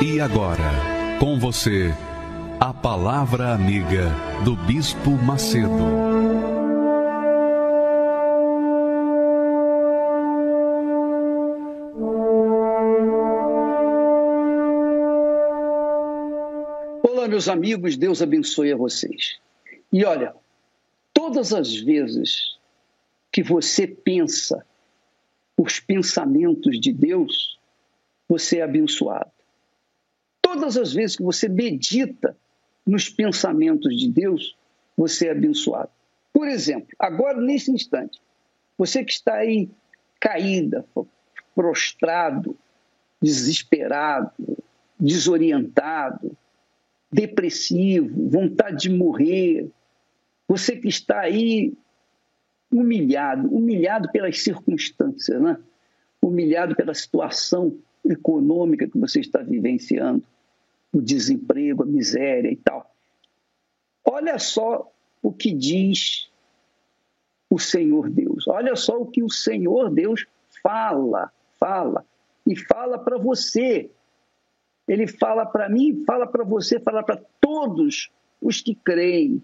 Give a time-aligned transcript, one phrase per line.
[0.00, 1.92] E agora, com você,
[2.60, 4.14] a Palavra Amiga
[4.44, 5.68] do Bispo Macedo.
[17.02, 19.40] Olá, meus amigos, Deus abençoe a vocês.
[19.92, 20.32] E olha,
[21.12, 22.56] todas as vezes
[23.32, 24.64] que você pensa
[25.56, 27.58] os pensamentos de Deus,
[28.28, 29.37] você é abençoado.
[30.50, 32.34] Todas as vezes que você medita
[32.86, 34.56] nos pensamentos de Deus,
[34.96, 35.90] você é abençoado.
[36.32, 38.18] Por exemplo, agora nesse instante,
[38.78, 39.68] você que está aí
[40.18, 40.86] caída,
[41.54, 42.56] prostrado,
[43.20, 44.30] desesperado,
[44.98, 46.34] desorientado,
[47.12, 49.68] depressivo, vontade de morrer,
[50.48, 51.74] você que está aí
[52.72, 55.58] humilhado, humilhado pelas circunstâncias, né?
[56.22, 60.24] humilhado pela situação econômica que você está vivenciando
[60.92, 62.90] o desemprego, a miséria e tal.
[64.04, 64.90] Olha só
[65.22, 66.30] o que diz
[67.50, 68.46] o Senhor Deus.
[68.48, 70.26] Olha só o que o Senhor Deus
[70.62, 72.04] fala, fala
[72.46, 73.90] e fala para você.
[74.86, 79.42] Ele fala para mim, fala para você, fala para todos os que creem.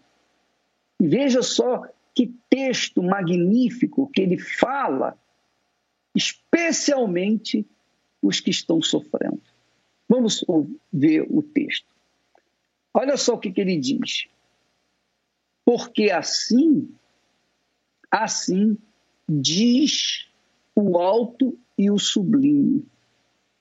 [1.00, 1.82] E veja só
[2.14, 5.18] que texto magnífico que ele fala,
[6.14, 7.66] especialmente
[8.22, 9.42] os que estão sofrendo.
[10.08, 10.44] Vamos
[10.92, 11.86] ver o texto.
[12.92, 14.26] Olha só o que, que ele diz.
[15.64, 16.88] Porque assim,
[18.10, 18.76] assim
[19.28, 20.28] diz
[20.74, 22.84] o alto e o sublime.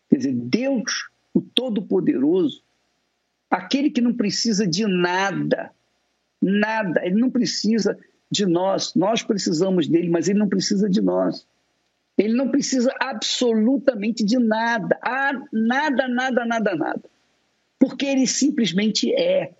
[0.09, 2.61] Quer dizer, Deus, o Todo-Poderoso,
[3.49, 5.71] aquele que não precisa de nada,
[6.41, 7.97] nada, ele não precisa
[8.29, 11.47] de nós, nós precisamos dele, mas ele não precisa de nós.
[12.17, 17.03] Ele não precisa absolutamente de nada, ah, nada, nada, nada, nada.
[17.79, 19.53] Porque ele simplesmente é.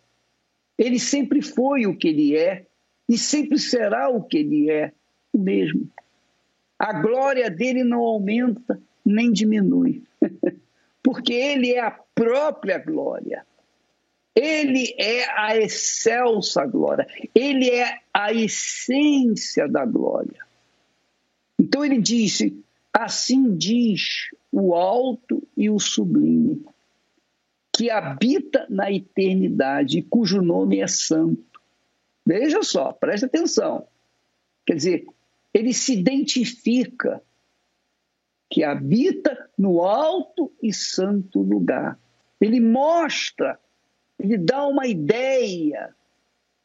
[0.77, 2.65] Ele sempre foi o que ele é
[3.09, 4.91] e sempre será o que ele é,
[5.31, 5.89] o mesmo.
[6.77, 10.03] A glória dele não aumenta nem diminui,
[11.01, 13.45] porque ele é a própria glória.
[14.35, 20.42] Ele é a excelsa glória, ele é a essência da glória.
[21.63, 26.61] Então ele disse: Assim diz o alto e o sublime,
[27.71, 31.61] que habita na eternidade e cujo nome é santo.
[32.25, 33.87] Veja só, preste atenção.
[34.65, 35.05] Quer dizer,
[35.53, 37.23] ele se identifica
[38.49, 41.97] que habita no alto e santo lugar.
[42.41, 43.57] Ele mostra,
[44.19, 45.95] ele dá uma ideia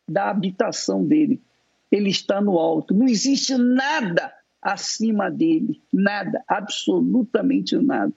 [0.08, 1.40] da habitação dele.
[1.90, 2.92] Ele está no alto.
[2.92, 5.82] Não existe nada acima dele.
[5.92, 8.14] Nada, absolutamente nada.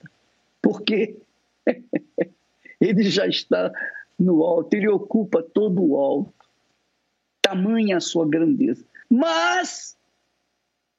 [0.62, 1.18] Porque
[2.80, 3.72] ele já está
[4.18, 6.34] no alto, ele ocupa todo o alto.
[7.42, 8.86] Tamanha a sua grandeza.
[9.10, 9.98] Mas,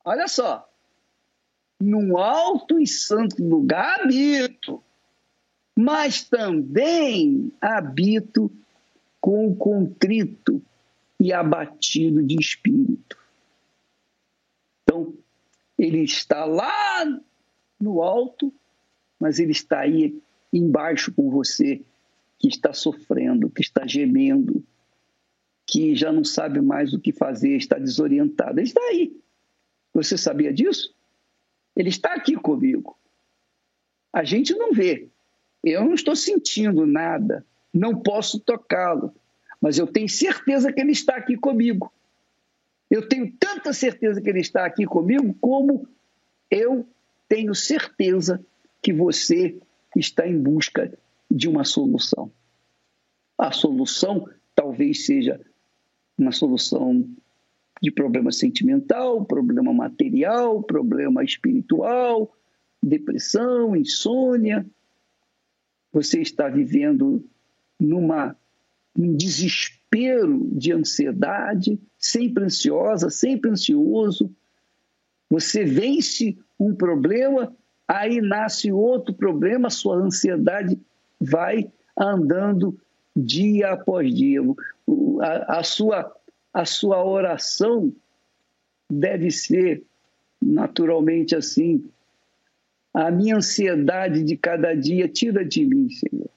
[0.04, 0.68] olha só,
[1.80, 4.82] num alto e santo lugar habito,
[5.76, 8.50] mas também habito
[9.20, 10.62] com contrito
[11.18, 13.16] e abatido de espírito.
[14.82, 15.14] Então,
[15.82, 17.04] ele está lá
[17.80, 18.54] no alto,
[19.18, 20.16] mas ele está aí
[20.52, 21.82] embaixo com você,
[22.38, 24.64] que está sofrendo, que está gemendo,
[25.66, 28.60] que já não sabe mais o que fazer, está desorientado.
[28.60, 29.20] Ele está aí.
[29.92, 30.94] Você sabia disso?
[31.74, 32.96] Ele está aqui comigo.
[34.12, 35.08] A gente não vê.
[35.64, 39.12] Eu não estou sentindo nada, não posso tocá-lo,
[39.60, 41.92] mas eu tenho certeza que ele está aqui comigo.
[42.92, 45.88] Eu tenho tanta certeza que Ele está aqui comigo, como
[46.50, 46.86] eu
[47.26, 48.44] tenho certeza
[48.82, 49.58] que você
[49.96, 50.92] está em busca
[51.30, 52.30] de uma solução.
[53.38, 55.40] A solução talvez seja
[56.18, 57.08] uma solução
[57.80, 62.30] de problema sentimental, problema material, problema espiritual,
[62.82, 64.66] depressão, insônia.
[65.94, 67.24] Você está vivendo
[67.80, 68.36] numa,
[68.96, 74.30] desespero desespero, de ansiedade, sempre ansiosa, sempre ansioso.
[75.30, 77.54] Você vence um problema,
[77.86, 80.80] aí nasce outro problema, sua ansiedade
[81.20, 82.78] vai andando
[83.14, 84.40] dia após dia.
[85.20, 86.14] A, a, sua,
[86.52, 87.92] a sua oração
[88.90, 89.82] deve ser
[90.40, 91.84] naturalmente assim.
[92.94, 96.28] A minha ansiedade de cada dia, tira de mim, Senhor.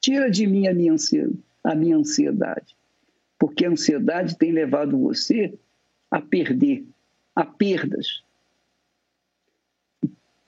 [0.00, 1.36] Tira de mim a minha ansiedade,
[1.66, 2.76] a minha ansiedade.
[3.38, 5.58] Porque a ansiedade tem levado você
[6.10, 6.86] a perder,
[7.34, 8.22] a perdas.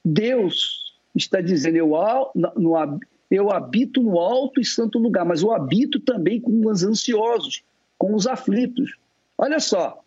[0.04, 1.92] Deus está dizendo: eu,
[2.34, 3.00] no,
[3.30, 7.62] eu habito no alto e santo lugar, mas eu habito também com os ansiosos,
[7.98, 8.96] com os aflitos.
[9.36, 10.02] Olha só,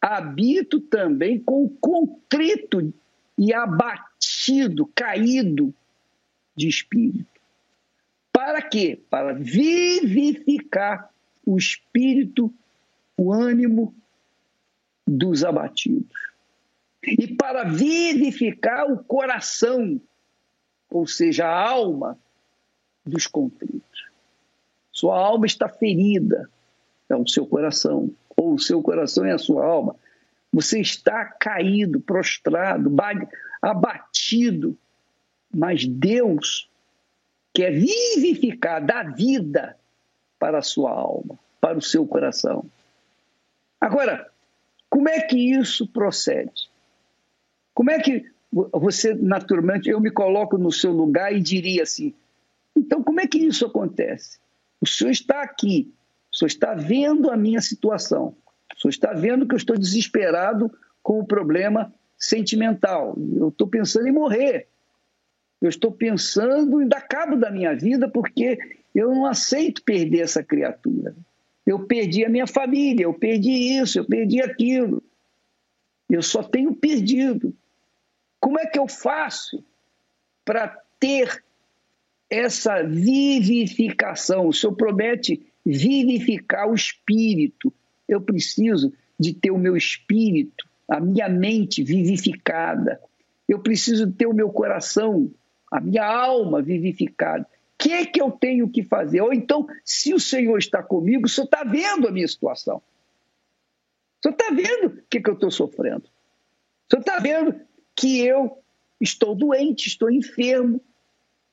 [0.00, 2.92] habito também com o contrito
[3.36, 5.72] e abatido, caído
[6.56, 7.37] de espírito.
[8.38, 9.02] Para quê?
[9.10, 11.10] Para vivificar
[11.44, 12.54] o espírito,
[13.16, 13.92] o ânimo
[15.04, 16.16] dos abatidos.
[17.02, 20.00] E para vivificar o coração,
[20.88, 22.16] ou seja, a alma
[23.04, 24.06] dos contritos.
[24.92, 26.48] Sua alma está ferida,
[27.08, 29.96] é o seu coração, ou o seu coração é a sua alma.
[30.52, 32.88] Você está caído, prostrado,
[33.60, 34.78] abatido,
[35.52, 36.68] mas Deus
[37.58, 39.76] quer vivificar, dar vida
[40.38, 42.64] para a sua alma, para o seu coração.
[43.80, 44.30] Agora,
[44.88, 46.70] como é que isso procede?
[47.74, 52.14] Como é que você, naturalmente, eu me coloco no seu lugar e diria assim:
[52.76, 54.38] então, como é que isso acontece?
[54.80, 55.92] O senhor está aqui,
[56.32, 58.36] o senhor está vendo a minha situação,
[58.72, 60.70] o senhor está vendo que eu estou desesperado
[61.02, 64.68] com o problema sentimental, eu estou pensando em morrer,
[65.60, 68.58] eu estou pensando em dar cabo da minha vida porque
[68.94, 71.14] eu não aceito perder essa criatura.
[71.66, 75.02] Eu perdi a minha família, eu perdi isso, eu perdi aquilo.
[76.08, 77.54] Eu só tenho perdido.
[78.40, 79.62] Como é que eu faço
[80.44, 80.68] para
[80.98, 81.42] ter
[82.30, 84.48] essa vivificação.
[84.48, 87.72] O Senhor promete vivificar o espírito.
[88.08, 93.00] Eu preciso de ter o meu espírito, a minha mente vivificada.
[93.48, 95.30] Eu preciso ter o meu coração,
[95.70, 97.44] a minha alma vivificada.
[97.44, 97.46] O
[97.78, 99.20] que é que eu tenho que fazer?
[99.20, 102.78] Ou então, se o Senhor está comigo, o Senhor está vendo a minha situação.
[104.18, 106.04] O Senhor está vendo o que, que eu estou sofrendo.
[106.04, 107.54] O Senhor está vendo
[107.94, 108.58] que eu
[109.00, 110.80] estou doente, estou enfermo,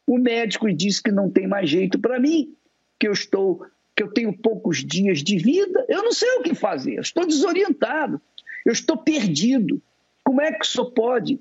[0.07, 2.55] o médico disse que não tem mais jeito para mim,
[2.99, 3.65] que eu estou,
[3.95, 5.85] que eu tenho poucos dias de vida.
[5.87, 6.95] Eu não sei o que fazer.
[6.95, 8.21] Eu estou desorientado.
[8.65, 9.81] Eu estou perdido.
[10.23, 11.39] Como é que o senhor pode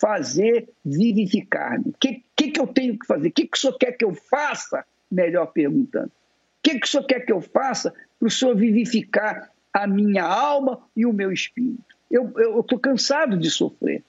[0.00, 1.90] fazer vivificar-me?
[1.90, 3.28] O que, que, que eu tenho que fazer?
[3.28, 4.84] O que, que o senhor quer que eu faça?
[5.10, 6.06] Melhor perguntando.
[6.06, 10.24] O que, que o senhor quer que eu faça para o senhor vivificar a minha
[10.24, 11.96] alma e o meu espírito?
[12.10, 14.00] Eu estou cansado de sofrer.
[14.00, 14.02] O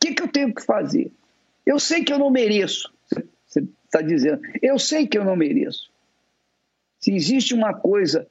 [0.00, 1.10] que, que eu tenho que fazer?
[1.66, 2.92] Eu sei que eu não mereço.
[3.46, 5.90] Você está dizendo, eu sei que eu não mereço.
[7.00, 8.26] Se existe uma coisa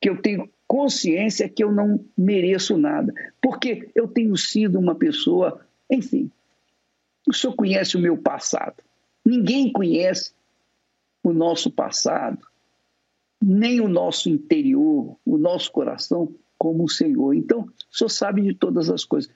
[0.00, 4.94] que eu tenho consciência é que eu não mereço nada, porque eu tenho sido uma
[4.94, 6.30] pessoa, enfim,
[7.26, 8.82] o senhor conhece o meu passado.
[9.24, 10.32] Ninguém conhece
[11.22, 12.46] o nosso passado,
[13.40, 17.34] nem o nosso interior, o nosso coração, como o Senhor.
[17.34, 19.30] Então, o senhor sabe de todas as coisas.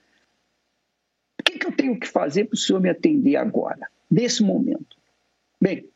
[1.39, 3.89] O que, que eu tenho que fazer para o senhor me atender agora?
[4.13, 4.99] desse momento.
[5.59, 5.89] Bem,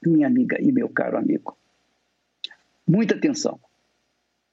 [0.00, 1.58] minha amiga e meu caro amigo,
[2.86, 3.58] muita atenção.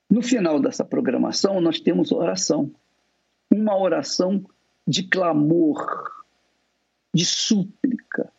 [0.10, 2.72] No final dessa programação, nós temos oração.
[3.52, 4.44] Uma oração
[4.88, 6.12] de clamor,
[7.14, 8.32] de súplica,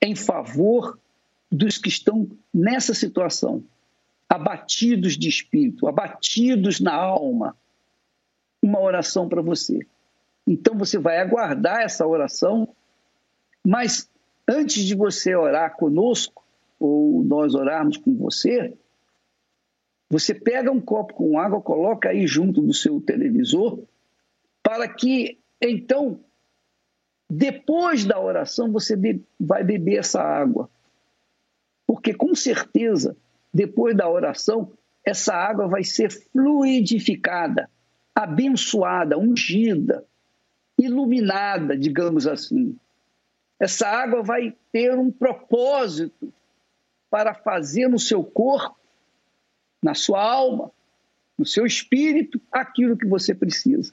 [0.00, 0.98] em favor
[1.50, 3.64] dos que estão nessa situação,
[4.28, 7.56] abatidos de espírito, abatidos na alma.
[8.62, 9.80] Uma oração para você.
[10.46, 12.68] Então você vai aguardar essa oração
[13.66, 14.10] mas
[14.48, 16.42] antes de você orar conosco,
[16.78, 18.74] ou nós orarmos com você,
[20.08, 23.82] você pega um copo com água, coloca aí junto do seu televisor,
[24.62, 25.38] para que
[25.68, 26.20] então,
[27.28, 28.96] depois da oração, você
[29.38, 30.70] vai beber essa água.
[31.86, 33.16] Porque com certeza,
[33.52, 34.72] depois da oração,
[35.04, 37.68] essa água vai ser fluidificada,
[38.14, 40.04] abençoada, ungida,
[40.78, 42.76] iluminada, digamos assim.
[43.58, 46.32] Essa água vai ter um propósito
[47.10, 48.76] para fazer no seu corpo,
[49.82, 50.70] na sua alma,
[51.36, 53.92] no seu espírito, aquilo que você precisa.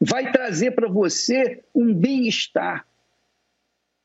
[0.00, 2.86] Vai trazer para você um bem-estar,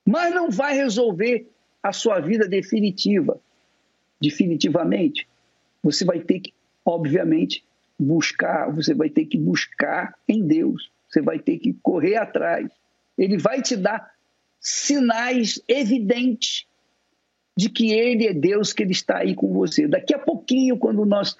[0.05, 1.49] mas não vai resolver
[1.81, 3.39] a sua vida definitiva.
[4.19, 5.27] Definitivamente,
[5.83, 6.53] você vai ter que,
[6.85, 7.63] obviamente,
[7.99, 12.71] buscar, você vai ter que buscar em Deus, você vai ter que correr atrás.
[13.17, 14.13] Ele vai te dar
[14.59, 16.65] sinais evidentes
[17.55, 19.87] de que Ele é Deus, que Ele está aí com você.
[19.87, 21.35] Daqui a pouquinho, quando nós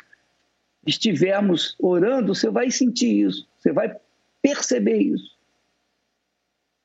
[0.86, 3.96] estivermos orando, você vai sentir isso, você vai
[4.44, 5.36] perceber isso.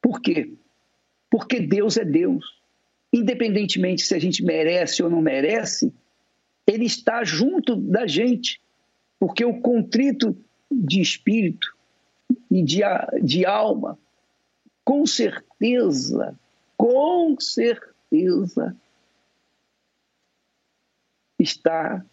[0.00, 0.54] Por quê?
[1.28, 2.44] Porque Deus é Deus.
[3.12, 5.92] Independentemente se a gente merece ou não merece,
[6.66, 8.62] Ele está junto da gente.
[9.18, 10.36] Porque o contrito
[10.70, 11.76] de espírito
[12.50, 12.80] e de,
[13.22, 13.98] de alma,
[14.84, 16.38] com certeza,
[16.76, 18.76] com certeza,
[21.38, 22.04] está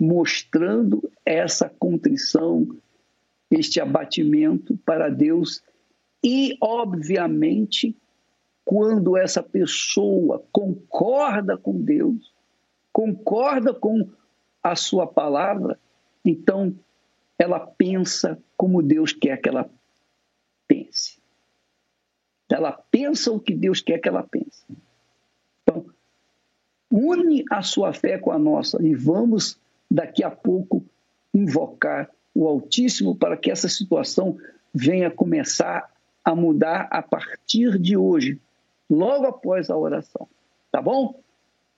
[0.00, 2.66] mostrando essa contrição,
[3.50, 5.62] este abatimento para Deus
[6.22, 7.96] e, obviamente,
[8.64, 12.34] quando essa pessoa concorda com Deus,
[12.92, 14.10] concorda com
[14.62, 15.78] a sua palavra,
[16.24, 16.76] então
[17.38, 19.70] ela pensa como Deus quer que ela
[20.66, 21.18] pense.
[22.50, 24.64] Ela pensa o que Deus quer que ela pense.
[25.62, 25.86] Então,
[26.90, 29.58] une a sua fé com a nossa e vamos
[29.90, 30.84] daqui a pouco
[31.32, 34.38] invocar o Altíssimo para que essa situação
[34.72, 35.90] venha começar
[36.24, 38.38] a mudar a partir de hoje,
[38.88, 40.28] logo após a oração.
[40.70, 41.20] Tá bom?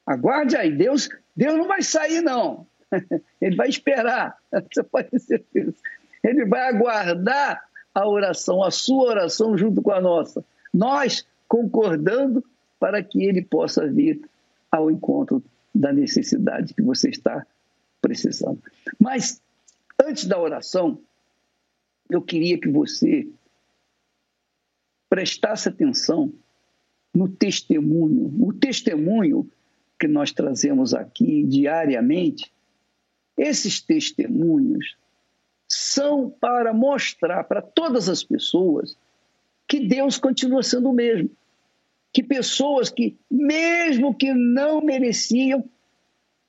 [0.07, 2.67] Aguarde aí, Deus, Deus não vai sair não.
[3.41, 4.37] Ele vai esperar,
[4.71, 5.75] você pode ter certeza.
[6.23, 7.65] Ele vai aguardar
[7.95, 10.45] a oração, a sua oração junto com a nossa.
[10.75, 12.45] Nós concordando
[12.79, 14.21] para que ele possa vir
[14.71, 15.43] ao encontro
[15.75, 17.47] da necessidade que você está
[18.01, 18.61] precisando.
[18.99, 19.41] Mas,
[20.01, 21.01] antes da oração,
[22.09, 23.29] eu queria que você
[25.09, 26.33] prestasse atenção
[27.15, 28.33] no testemunho.
[28.41, 29.49] O testemunho
[29.99, 32.53] que nós trazemos aqui diariamente,
[33.37, 34.97] esses testemunhos
[35.69, 38.97] são para mostrar para todas as pessoas
[39.69, 41.31] que Deus continua sendo o mesmo.
[42.13, 45.65] Que pessoas que, mesmo que não mereciam,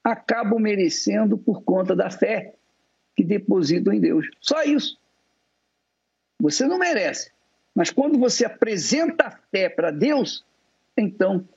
[0.03, 2.55] acabam merecendo por conta da fé
[3.21, 4.27] que depositam em Deus.
[4.39, 4.97] Só isso.
[6.39, 7.31] Você não merece.
[7.75, 10.43] Mas quando você apresenta a fé para Deus,
[10.97, 11.47] então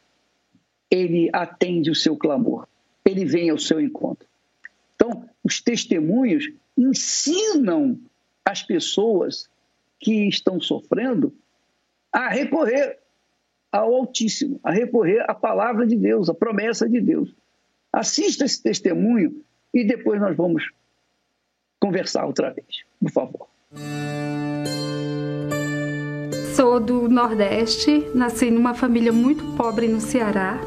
[0.91, 2.69] ele atende o seu clamor.
[3.03, 4.29] Ele vem ao seu encontro.
[4.95, 7.99] Então, os testemunhos ensinam
[8.45, 9.49] as pessoas
[9.99, 11.35] que estão sofrendo
[12.13, 12.99] a recorrer
[13.73, 17.35] ao Altíssimo, a recorrer à palavra de Deus, à promessa de Deus.
[17.91, 19.43] Assista esse testemunho
[19.73, 20.71] e depois nós vamos
[21.85, 22.67] conversar outra vez,
[22.99, 23.47] por favor.
[26.57, 30.59] Sou do Nordeste, nasci numa família muito pobre no Ceará,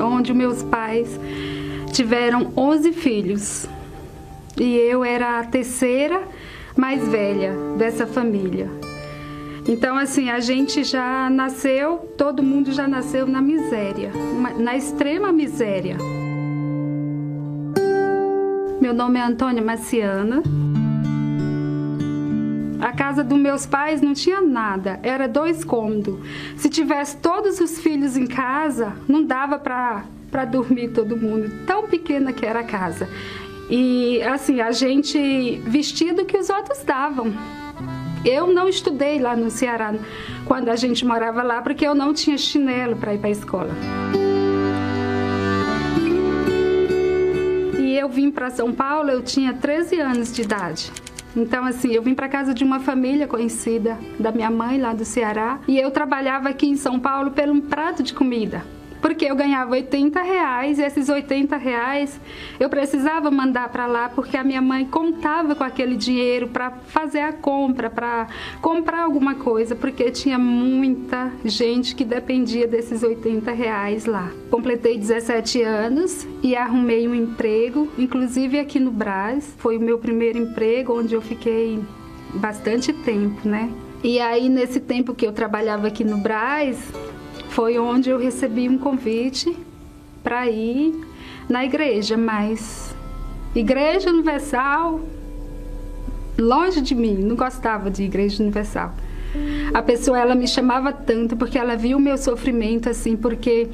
[0.00, 1.18] onde meus pais
[1.92, 3.66] tiveram 11 filhos.
[4.56, 6.22] E eu era a terceira
[6.76, 8.70] mais velha dessa família.
[9.66, 14.12] Então, assim, a gente já nasceu, todo mundo já nasceu na miséria,
[14.56, 15.96] na extrema miséria.
[18.80, 20.42] Meu nome é Antônia Maciana.
[22.80, 26.18] A casa dos meus pais não tinha nada, era dois cômodos.
[26.56, 32.32] Se tivesse todos os filhos em casa, não dava para dormir todo mundo, tão pequena
[32.32, 33.06] que era a casa.
[33.68, 37.34] E assim, a gente vestia do que os outros davam.
[38.24, 39.94] Eu não estudei lá no Ceará
[40.46, 43.70] quando a gente morava lá, porque eu não tinha chinelo para ir para a escola.
[48.00, 50.90] Eu vim para São Paulo, eu tinha 13 anos de idade.
[51.36, 55.04] Então, assim, eu vim para casa de uma família conhecida da minha mãe lá do
[55.04, 58.64] Ceará e eu trabalhava aqui em São Paulo pelo um prato de comida
[59.00, 62.20] porque eu ganhava 80 reais e esses 80 reais
[62.58, 67.20] eu precisava mandar para lá porque a minha mãe contava com aquele dinheiro para fazer
[67.20, 68.28] a compra, para
[68.60, 74.30] comprar alguma coisa, porque tinha muita gente que dependia desses 80 reais lá.
[74.50, 79.54] Completei 17 anos e arrumei um emprego, inclusive aqui no Brás.
[79.58, 81.80] Foi o meu primeiro emprego onde eu fiquei
[82.34, 83.70] bastante tempo, né?
[84.02, 86.78] E aí, nesse tempo que eu trabalhava aqui no Braz,
[87.50, 89.56] foi onde eu recebi um convite
[90.22, 90.94] para ir
[91.48, 92.94] na igreja, mas
[93.54, 95.00] Igreja Universal,
[96.38, 98.94] longe de mim, não gostava de Igreja Universal.
[99.74, 103.68] A pessoa ela me chamava tanto porque ela viu o meu sofrimento assim, porque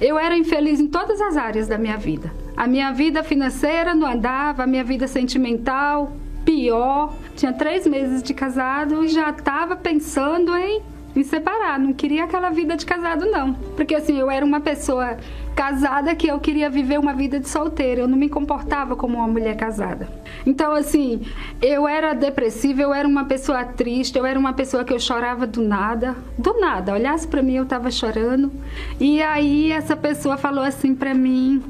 [0.00, 2.32] eu era infeliz em todas as áreas da minha vida.
[2.54, 7.14] A minha vida financeira não andava, a minha vida sentimental pior.
[7.34, 10.82] Tinha três meses de casado e já estava pensando em
[11.14, 15.16] me separar, não queria aquela vida de casado não, porque assim, eu era uma pessoa
[15.54, 19.28] casada que eu queria viver uma vida de solteira, eu não me comportava como uma
[19.28, 20.08] mulher casada.
[20.46, 21.22] Então assim,
[21.60, 25.46] eu era depressiva, eu era uma pessoa triste, eu era uma pessoa que eu chorava
[25.46, 28.50] do nada, do nada, olhasse para mim eu tava chorando.
[28.98, 31.62] E aí essa pessoa falou assim para mim,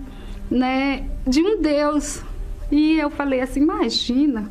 [0.51, 2.23] né, de um Deus.
[2.71, 4.51] E eu falei assim, imagina,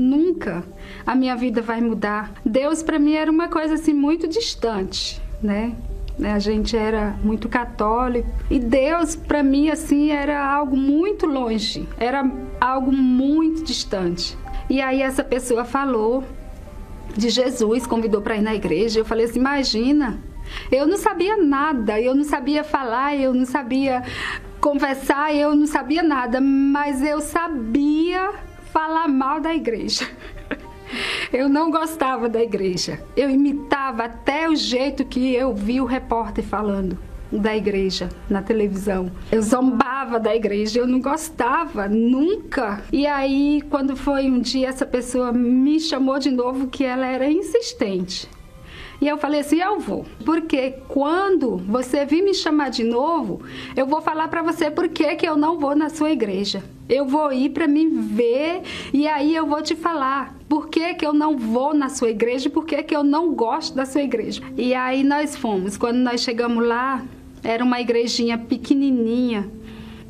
[0.00, 0.64] nunca
[1.06, 2.32] a minha vida vai mudar.
[2.44, 5.74] Deus para mim era uma coisa assim muito distante, né?
[6.22, 12.30] A gente era muito católico e Deus para mim assim era algo muito longe, era
[12.60, 14.36] algo muito distante.
[14.68, 16.24] E aí essa pessoa falou
[17.16, 19.00] de Jesus, convidou para ir na igreja.
[19.00, 20.20] Eu falei assim: imagina,
[20.70, 24.02] eu não sabia nada, eu não sabia falar, eu não sabia
[24.60, 28.30] conversar, eu não sabia nada, mas eu sabia
[28.80, 30.08] falar mal da igreja.
[31.30, 32.98] Eu não gostava da igreja.
[33.14, 36.98] Eu imitava até o jeito que eu vi o repórter falando
[37.30, 39.12] da igreja na televisão.
[39.30, 42.82] Eu zombava da igreja, eu não gostava nunca.
[42.90, 47.30] E aí, quando foi um dia, essa pessoa me chamou de novo que ela era
[47.30, 48.28] insistente.
[49.00, 50.04] E eu falei assim: eu vou.
[50.24, 53.42] Porque quando você vir me chamar de novo,
[53.76, 56.62] eu vou falar para você por que, que eu não vou na sua igreja.
[56.88, 61.06] Eu vou ir para me ver e aí eu vou te falar por que, que
[61.06, 64.42] eu não vou na sua igreja por que, que eu não gosto da sua igreja.
[64.56, 65.76] E aí nós fomos.
[65.76, 67.04] Quando nós chegamos lá,
[67.42, 69.48] era uma igrejinha pequenininha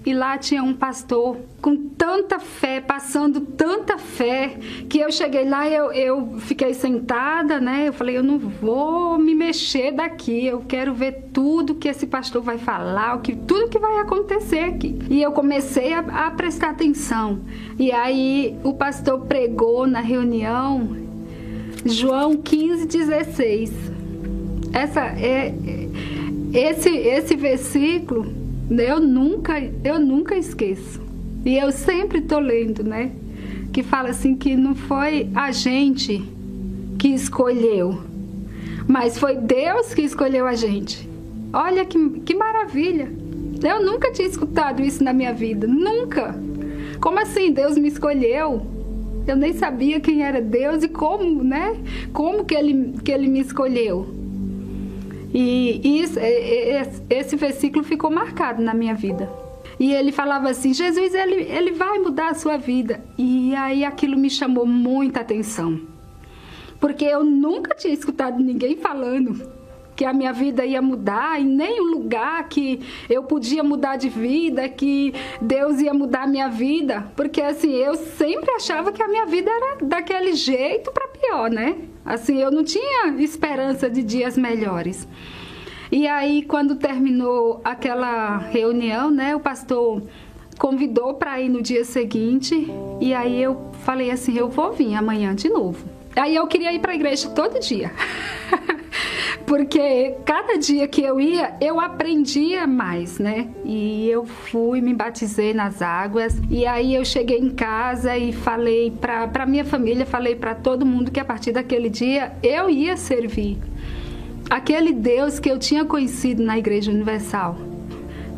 [0.04, 4.56] e lá tinha um pastor com tanta fé, passando tanta fé,
[4.88, 7.88] que eu cheguei lá e eu, eu fiquei sentada, né?
[7.88, 12.42] Eu falei, eu não vou me mexer daqui, eu quero ver tudo que esse pastor
[12.42, 14.98] vai falar, o que, tudo que vai acontecer aqui.
[15.10, 17.40] E eu comecei a, a prestar atenção.
[17.78, 20.96] E aí o pastor pregou na reunião
[21.84, 23.72] João 15, 16.
[24.72, 25.54] Essa é,
[26.52, 28.39] esse, esse versículo
[28.70, 31.00] eu nunca, eu nunca esqueço.
[31.44, 33.10] E eu sempre tô lendo, né?
[33.72, 36.22] Que fala assim que não foi a gente
[36.98, 37.98] que escolheu,
[38.86, 41.08] mas foi Deus que escolheu a gente.
[41.52, 43.10] Olha que, que maravilha!
[43.62, 46.34] Eu nunca tinha escutado isso na minha vida, nunca.
[47.00, 48.62] Como assim Deus me escolheu?
[49.26, 51.76] Eu nem sabia quem era Deus e como, né?
[52.12, 54.19] Como que ele, que ele me escolheu.
[55.32, 56.18] E isso,
[57.08, 59.30] esse versículo ficou marcado na minha vida.
[59.78, 63.02] E ele falava assim: Jesus, ele, ele vai mudar a sua vida.
[63.16, 65.80] E aí aquilo me chamou muita atenção.
[66.80, 69.59] Porque eu nunca tinha escutado ninguém falando
[70.00, 74.66] que a minha vida ia mudar, em nenhum lugar que eu podia mudar de vida,
[74.66, 79.26] que Deus ia mudar a minha vida, porque assim, eu sempre achava que a minha
[79.26, 81.76] vida era daquele jeito para pior, né?
[82.02, 85.06] Assim, eu não tinha esperança de dias melhores.
[85.92, 90.02] E aí, quando terminou aquela reunião, né, o pastor
[90.56, 92.66] convidou para ir no dia seguinte,
[93.02, 95.86] e aí eu falei assim, eu vou vir amanhã de novo.
[96.16, 97.92] Aí eu queria ir para a igreja todo dia.
[99.46, 103.48] porque cada dia que eu ia, eu aprendia mais, né?
[103.64, 108.90] E eu fui, me batizei nas águas, e aí eu cheguei em casa e falei
[108.90, 113.58] para minha família, falei para todo mundo que a partir daquele dia eu ia servir
[114.50, 117.56] aquele Deus que eu tinha conhecido na Igreja Universal.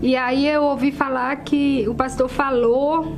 [0.03, 3.17] E aí eu ouvi falar que o pastor falou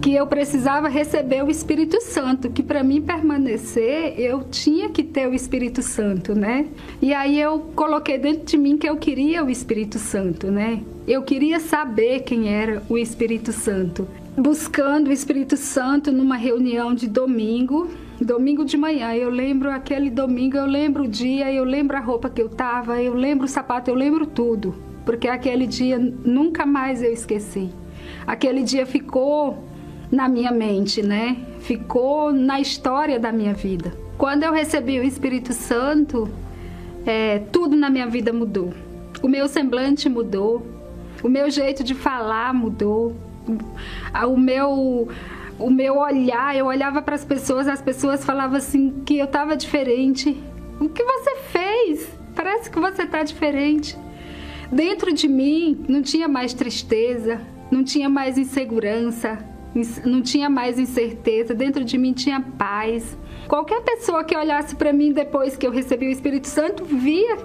[0.00, 5.28] que eu precisava receber o Espírito Santo, que para mim permanecer, eu tinha que ter
[5.28, 6.66] o Espírito Santo, né?
[7.00, 10.82] E aí eu coloquei dentro de mim que eu queria o Espírito Santo, né?
[11.06, 14.06] Eu queria saber quem era o Espírito Santo.
[14.36, 17.88] Buscando o Espírito Santo numa reunião de domingo,
[18.20, 19.14] domingo de manhã.
[19.14, 23.00] Eu lembro aquele domingo, eu lembro o dia, eu lembro a roupa que eu tava,
[23.00, 27.70] eu lembro o sapato, eu lembro tudo, porque aquele dia nunca mais eu esqueci.
[28.26, 29.64] Aquele dia ficou
[30.10, 31.36] na minha mente, né?
[31.60, 33.92] Ficou na história da minha vida.
[34.16, 36.28] Quando eu recebi o Espírito Santo,
[37.04, 38.72] é, tudo na minha vida mudou.
[39.22, 40.66] O meu semblante mudou,
[41.22, 43.14] o meu jeito de falar mudou,
[44.26, 45.08] o meu
[45.58, 49.56] o meu olhar, eu olhava para as pessoas, as pessoas falavam assim que eu estava
[49.56, 50.38] diferente.
[50.78, 52.08] O que você fez?
[52.34, 53.96] Parece que você está diferente.
[54.70, 57.40] Dentro de mim não tinha mais tristeza,
[57.70, 59.38] não tinha mais insegurança,
[60.04, 63.16] não tinha mais incerteza, dentro de mim tinha paz.
[63.48, 67.36] Qualquer pessoa que olhasse para mim depois que eu recebi o Espírito Santo via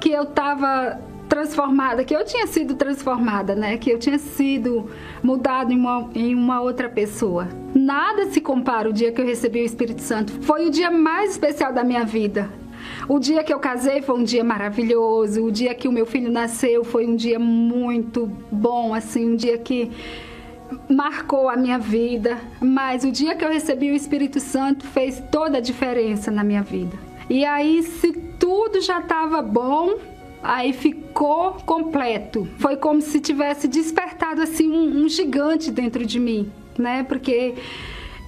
[0.00, 3.78] que eu estava transformada, que eu tinha sido transformada, né?
[3.78, 4.90] Que eu tinha sido
[5.22, 7.48] mudado em uma, em uma outra pessoa.
[7.74, 10.32] Nada se compara o dia que eu recebi o Espírito Santo.
[10.42, 12.50] Foi o dia mais especial da minha vida.
[13.08, 15.44] O dia que eu casei foi um dia maravilhoso.
[15.44, 19.56] O dia que o meu filho nasceu foi um dia muito bom, assim, um dia
[19.58, 19.90] que
[20.88, 22.38] marcou a minha vida.
[22.60, 26.62] Mas o dia que eu recebi o Espírito Santo fez toda a diferença na minha
[26.62, 26.96] vida.
[27.28, 29.98] E aí, se tudo já estava bom,
[30.42, 32.48] aí ficou completo.
[32.58, 37.04] Foi como se tivesse despertado assim um, um gigante dentro de mim, né?
[37.04, 37.54] Porque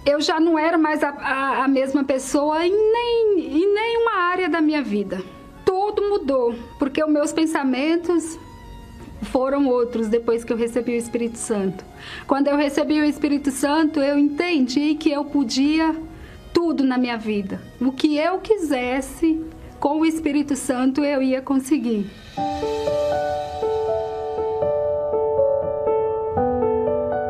[0.05, 4.49] eu já não era mais a, a, a mesma pessoa em, nem, em nenhuma área
[4.49, 5.23] da minha vida.
[5.65, 8.39] Tudo mudou, porque os meus pensamentos
[9.23, 11.85] foram outros depois que eu recebi o Espírito Santo.
[12.27, 15.95] Quando eu recebi o Espírito Santo, eu entendi que eu podia
[16.53, 17.61] tudo na minha vida.
[17.81, 19.41] O que eu quisesse,
[19.79, 22.11] com o Espírito Santo eu ia conseguir.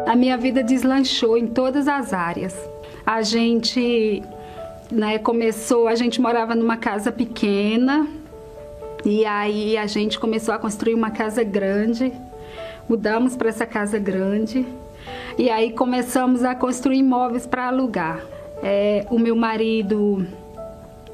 [0.07, 2.55] A minha vida deslanchou em todas as áreas.
[3.05, 4.23] A gente
[4.91, 8.07] né, começou, a gente morava numa casa pequena
[9.05, 12.13] e aí a gente começou a construir uma casa grande.
[12.89, 14.67] Mudamos para essa casa grande
[15.39, 18.21] e aí começamos a construir imóveis para alugar.
[18.63, 20.27] É, o meu marido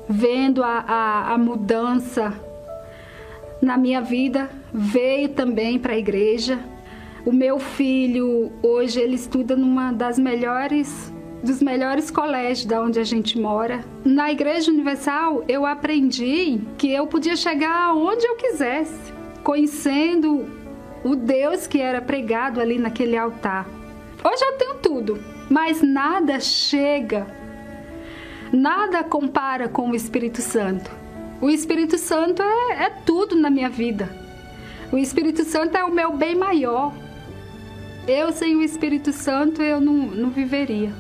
[0.09, 2.33] vendo a, a, a mudança
[3.61, 6.59] na minha vida, veio também para a igreja.
[7.27, 13.05] O meu filho hoje ele estuda numa das melhores dos melhores colégios da onde a
[13.05, 13.85] gente mora.
[14.05, 20.47] Na Igreja Universal eu aprendi que eu podia chegar aonde eu quisesse, conhecendo
[21.05, 23.67] o Deus que era pregado ali naquele altar.
[24.25, 27.39] Hoje eu tenho tudo, mas nada chega
[28.53, 30.91] Nada compara com o Espírito Santo.
[31.41, 34.09] O Espírito Santo é, é tudo na minha vida.
[34.91, 36.95] O Espírito Santo é o meu bem maior.
[38.07, 40.91] Eu sem o Espírito Santo eu não, não viveria.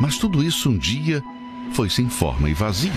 [0.00, 1.22] Mas tudo isso um dia
[1.72, 2.92] foi sem forma e vazio.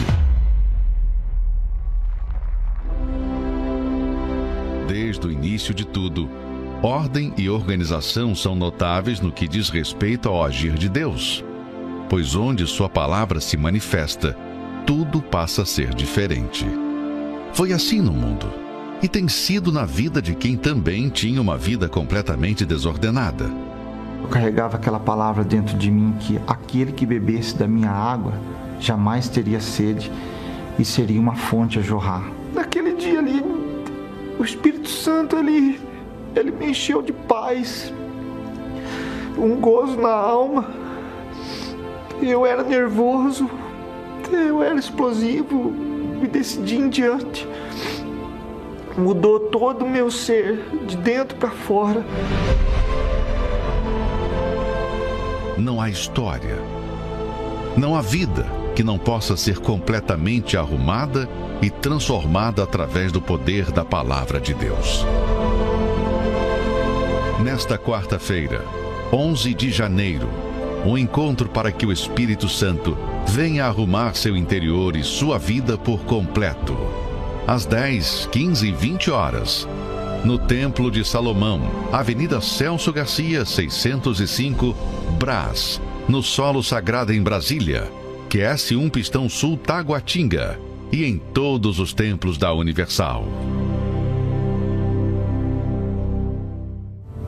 [4.88, 6.30] Desde o início de tudo,
[6.84, 11.44] ordem e organização são notáveis no que diz respeito ao agir de Deus,
[12.10, 14.38] pois onde Sua palavra se manifesta,
[14.86, 16.66] tudo passa a ser diferente.
[17.54, 18.52] Foi assim no mundo
[19.02, 23.61] e tem sido na vida de quem também tinha uma vida completamente desordenada.
[24.22, 28.34] Eu carregava aquela palavra dentro de mim que aquele que bebesse da minha água
[28.80, 30.12] jamais teria sede
[30.78, 32.24] e seria uma fonte a jorrar.
[32.54, 33.44] Naquele dia ali,
[34.40, 35.80] o Espírito Santo ele,
[36.36, 37.94] ele me encheu de paz,
[39.38, 40.66] um gozo na alma.
[42.22, 43.50] Eu era nervoso,
[44.32, 45.72] eu era explosivo,
[46.22, 47.48] me decidi em diante.
[48.98, 52.04] Mudou todo o meu ser, de dentro para fora.
[55.62, 56.58] Não há história,
[57.78, 61.30] não há vida que não possa ser completamente arrumada
[61.62, 65.06] e transformada através do poder da palavra de Deus.
[67.44, 68.66] Nesta quarta-feira,
[69.14, 70.28] 11 de janeiro,
[70.84, 72.98] um encontro para que o Espírito Santo
[73.28, 76.76] venha arrumar seu interior e sua vida por completo.
[77.46, 79.68] Às 10, 15 e 20 horas,
[80.24, 84.76] no Templo de Salomão, Avenida Celso Garcia, 605,
[85.22, 85.80] Brás,
[86.10, 87.88] no Solo Sagrado em Brasília,
[88.28, 90.60] QS1 Pistão Sul Taguatinga
[90.92, 93.26] e em todos os templos da Universal.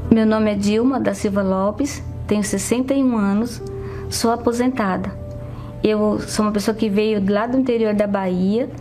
[0.10, 3.62] Meu nome é Dilma da Silva Lopes, tenho 61 anos,
[4.10, 5.15] sou aposentada.
[5.84, 8.71] Eu sou uma pessoa que veio lá do interior da Bahia.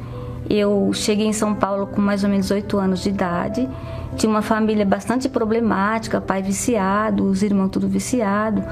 [0.48, 3.68] Eu cheguei em São Paulo com mais ou menos 8 anos de idade.
[4.16, 8.62] Tinha uma família bastante problemática, pai viciado, os irmãos tudo viciado.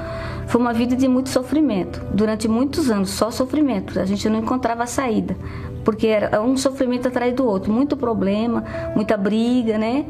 [0.51, 2.03] Foi uma vida de muito sofrimento.
[2.13, 4.01] Durante muitos anos, só sofrimento.
[4.01, 5.37] A gente não encontrava saída,
[5.85, 8.65] porque era um sofrimento atrás do outro, muito problema,
[8.97, 10.07] muita briga, né?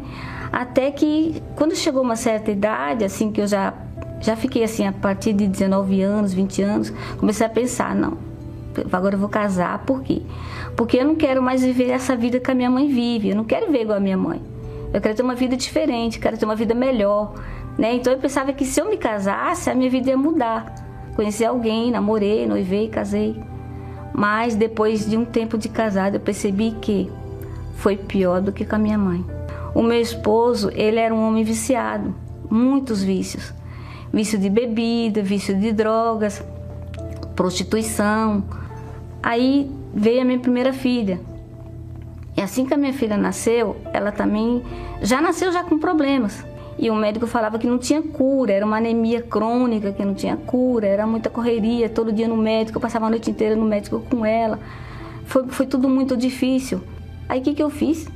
[0.51, 3.75] Até que quando chegou uma certa idade, assim que eu já
[4.19, 8.17] já fiquei assim a partir de 19 anos, 20 anos, comecei a pensar, não,
[8.91, 10.23] agora eu vou casar, por quê?
[10.75, 13.45] Porque eu não quero mais viver essa vida que a minha mãe vive, eu não
[13.45, 14.41] quero viver igual a minha mãe.
[14.93, 17.35] Eu quero ter uma vida diferente, quero ter uma vida melhor,
[17.81, 17.95] né?
[17.95, 20.75] Então eu pensava que se eu me casasse, a minha vida ia mudar.
[21.17, 23.43] Conheci alguém, namorei, noivei, casei.
[24.13, 27.11] Mas depois de um tempo de casado, eu percebi que
[27.77, 29.25] foi pior do que com a minha mãe.
[29.75, 32.15] O meu esposo, ele era um homem viciado,
[32.51, 33.55] muitos vícios.
[34.13, 36.45] Vício de bebida, vício de drogas,
[37.35, 38.45] prostituição.
[39.23, 41.19] Aí veio a minha primeira filha.
[42.37, 44.63] E assim que a minha filha nasceu, ela também
[45.01, 46.45] já nasceu já com problemas.
[46.79, 50.37] E o médico falava que não tinha cura, era uma anemia crônica que não tinha
[50.37, 54.01] cura, era muita correria, todo dia no médico, eu passava a noite inteira no médico
[54.09, 54.59] com ela.
[55.25, 56.81] Foi, foi tudo muito difícil.
[57.29, 58.09] Aí o que, que eu fiz?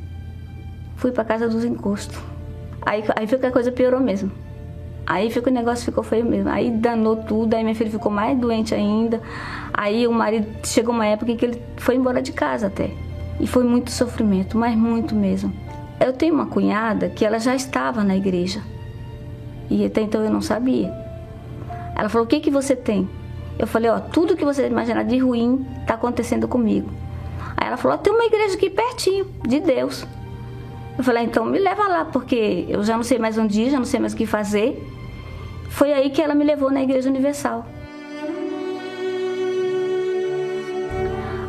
[0.97, 2.19] Fui para casa dos encostos.
[2.83, 4.31] Aí, aí foi que a coisa piorou mesmo.
[5.07, 6.49] Aí foi que o negócio ficou feio mesmo.
[6.49, 9.21] Aí danou tudo, aí minha filha ficou mais doente ainda.
[9.73, 12.91] Aí o marido chegou uma época que ele foi embora de casa até.
[13.39, 15.53] E foi muito sofrimento, mas muito mesmo.
[16.01, 18.63] Eu tenho uma cunhada que ela já estava na igreja.
[19.71, 20.93] E até então eu não sabia.
[21.97, 23.09] Ela falou: "O que que você tem?"
[23.59, 26.91] Eu falei: "Ó, tudo que você imaginar de ruim está acontecendo comigo."
[27.57, 30.07] Aí ela falou: "Tem uma igreja aqui pertinho, de Deus."
[30.97, 33.71] Eu falei: ah, "Então me leva lá, porque eu já não sei mais onde ir,
[33.71, 34.83] já não sei mais o que fazer."
[35.71, 37.67] Foi aí que ela me levou na Igreja Universal.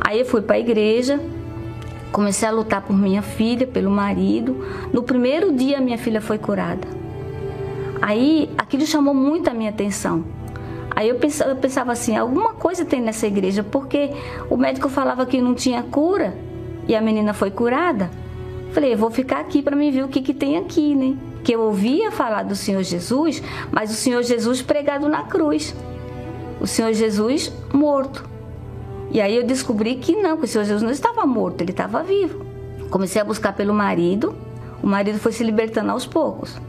[0.01, 1.19] Aí eu fui para a igreja,
[2.15, 4.65] comecei a lutar por minha filha, pelo marido.
[4.93, 6.87] No primeiro dia, minha filha foi curada.
[8.01, 10.23] Aí aquilo chamou muito a minha atenção.
[10.95, 14.11] Aí eu pensava, eu pensava assim: alguma coisa tem nessa igreja, porque
[14.49, 16.33] o médico falava que não tinha cura
[16.87, 18.09] e a menina foi curada.
[18.71, 21.17] Falei, eu vou ficar aqui para me ver o que, que tem aqui, né?
[21.43, 25.75] Que eu ouvia falar do Senhor Jesus, mas o Senhor Jesus pregado na cruz.
[26.61, 28.34] O Senhor Jesus morto.
[29.11, 32.03] E aí eu descobri que não, que o Senhor Jesus não estava morto, ele estava
[32.03, 32.45] vivo.
[32.89, 34.35] Comecei a buscar pelo marido,
[34.81, 36.59] o marido foi se libertando aos poucos.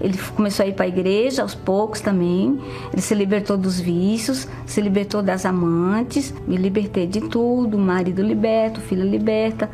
[0.00, 2.60] Ele começou a ir para a igreja aos poucos também.
[2.92, 8.22] Ele se libertou dos vícios, se libertou das amantes, me libertei de tudo, o marido
[8.22, 9.68] liberto, filha liberta.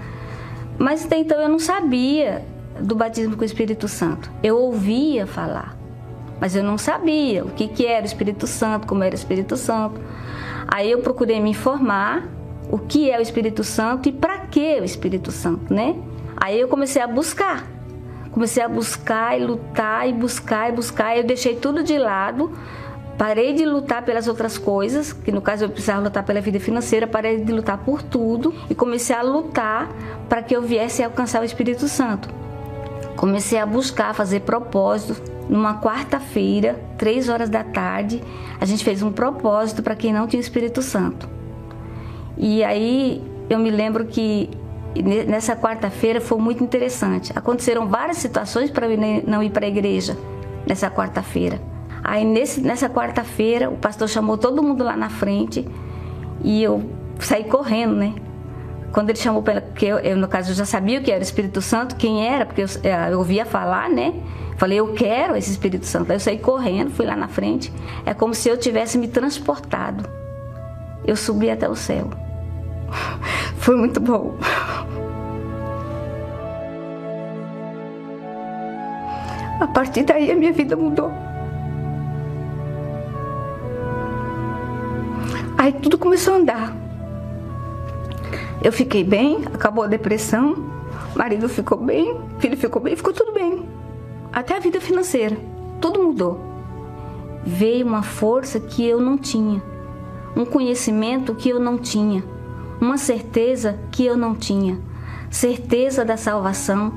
[0.78, 2.42] Mas até então eu não sabia
[2.80, 4.30] do batismo com o Espírito Santo.
[4.42, 5.76] Eu ouvia falar,
[6.40, 9.56] mas eu não sabia o que, que era o Espírito Santo, como era o Espírito
[9.56, 10.00] Santo.
[10.74, 12.28] Aí eu procurei me informar
[12.68, 15.94] o que é o Espírito Santo e para que o Espírito Santo, né?
[16.36, 17.64] Aí eu comecei a buscar.
[18.32, 21.16] Comecei a buscar e lutar e buscar e buscar.
[21.16, 22.50] Eu deixei tudo de lado
[23.16, 27.06] Parei de lutar pelas outras coisas, que no caso eu precisava lutar pela vida financeira,
[27.06, 29.88] parei de lutar por tudo e comecei a lutar
[30.28, 32.28] para que eu viesse a alcançar o Espírito Santo.
[33.16, 35.22] Comecei a buscar, fazer propósitos.
[35.48, 38.22] Numa quarta-feira, três horas da tarde,
[38.58, 41.28] a gente fez um propósito para quem não tinha o Espírito Santo.
[42.36, 44.50] E aí eu me lembro que
[45.26, 47.32] nessa quarta-feira foi muito interessante.
[47.34, 50.16] Aconteceram várias situações para eu não ir para a igreja
[50.66, 51.60] nessa quarta-feira.
[52.02, 55.66] Aí nesse, nessa quarta-feira o pastor chamou todo mundo lá na frente
[56.42, 56.82] e eu
[57.18, 58.14] saí correndo, né?
[58.94, 61.60] Quando ele chamou, porque eu, eu, no caso eu já sabia que era o Espírito
[61.60, 64.14] Santo, quem era, porque eu, é, eu ouvia falar, né?
[64.56, 66.12] Falei, eu quero esse Espírito Santo.
[66.12, 67.72] Aí eu saí correndo, fui lá na frente.
[68.06, 70.08] É como se eu tivesse me transportado.
[71.04, 72.08] Eu subi até o céu.
[73.58, 74.36] Foi muito bom.
[79.60, 81.10] A partir daí a minha vida mudou.
[85.58, 86.83] Aí tudo começou a andar.
[88.62, 90.56] Eu fiquei bem, acabou a depressão,
[91.14, 93.68] marido ficou bem, filho ficou bem, ficou tudo bem.
[94.32, 95.36] Até a vida financeira,
[95.80, 96.40] tudo mudou.
[97.44, 99.62] Veio uma força que eu não tinha,
[100.36, 102.24] um conhecimento que eu não tinha,
[102.80, 104.78] uma certeza que eu não tinha,
[105.30, 106.92] certeza da salvação,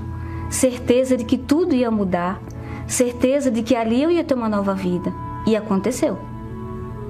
[0.50, 2.42] certeza de que tudo ia mudar,
[2.88, 5.14] certeza de que ali eu ia ter uma nova vida.
[5.46, 6.18] E aconteceu.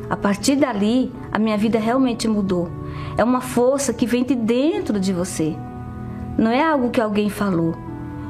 [0.10, 2.70] A partir dali, a minha vida realmente mudou.
[3.18, 5.56] É uma força que vem de dentro de você.
[6.38, 7.76] Não é algo que alguém falou.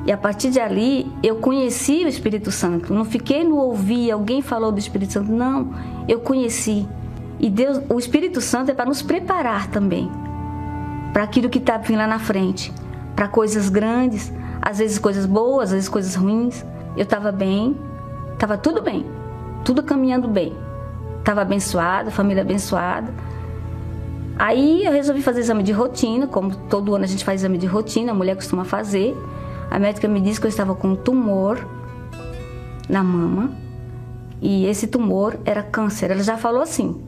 [0.05, 2.93] E a partir de ali, eu conheci o Espírito Santo.
[2.93, 5.31] Não fiquei no ouvir, alguém falou do Espírito Santo.
[5.31, 5.73] Não,
[6.07, 6.87] eu conheci.
[7.39, 10.09] E Deus, o Espírito Santo é para nos preparar também
[11.11, 12.71] para aquilo que está vindo lá na frente,
[13.15, 16.63] para coisas grandes, às vezes coisas boas, às vezes coisas ruins.
[16.95, 17.75] Eu estava bem,
[18.33, 19.05] estava tudo bem,
[19.63, 20.55] tudo caminhando bem
[21.27, 23.13] estava abençoada, família abençoada.
[24.39, 27.65] Aí eu resolvi fazer exame de rotina, como todo ano a gente faz exame de
[27.65, 29.17] rotina, a mulher costuma fazer.
[29.69, 31.65] A médica me disse que eu estava com um tumor
[32.87, 33.51] na mama
[34.41, 36.11] e esse tumor era câncer.
[36.11, 37.01] Ela já falou assim: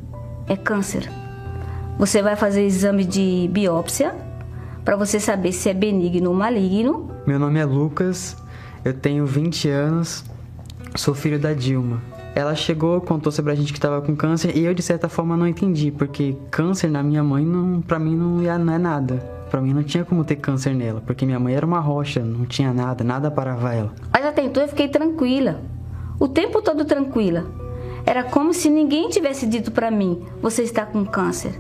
[0.48, 1.10] é câncer.
[1.98, 4.16] Você vai fazer exame de biópsia
[4.84, 7.12] para você saber se é benigno ou maligno.
[7.28, 8.36] Meu nome é Lucas,
[8.84, 10.24] eu tenho 20 anos,
[10.96, 12.02] sou filho da Dilma.
[12.40, 15.36] Ela chegou, contou sobre a gente que estava com câncer e eu de certa forma
[15.36, 19.16] não entendi, porque câncer na minha mãe não, para mim não, não é nada.
[19.52, 22.46] Para mim não tinha como ter câncer nela, porque minha mãe era uma rocha, não
[22.46, 23.94] tinha nada, nada parava ela.
[24.14, 25.60] Mas até então eu fiquei tranquila.
[26.18, 27.46] O tempo todo tranquila.
[28.06, 31.60] Era como se ninguém tivesse dito para mim: "Você está com câncer".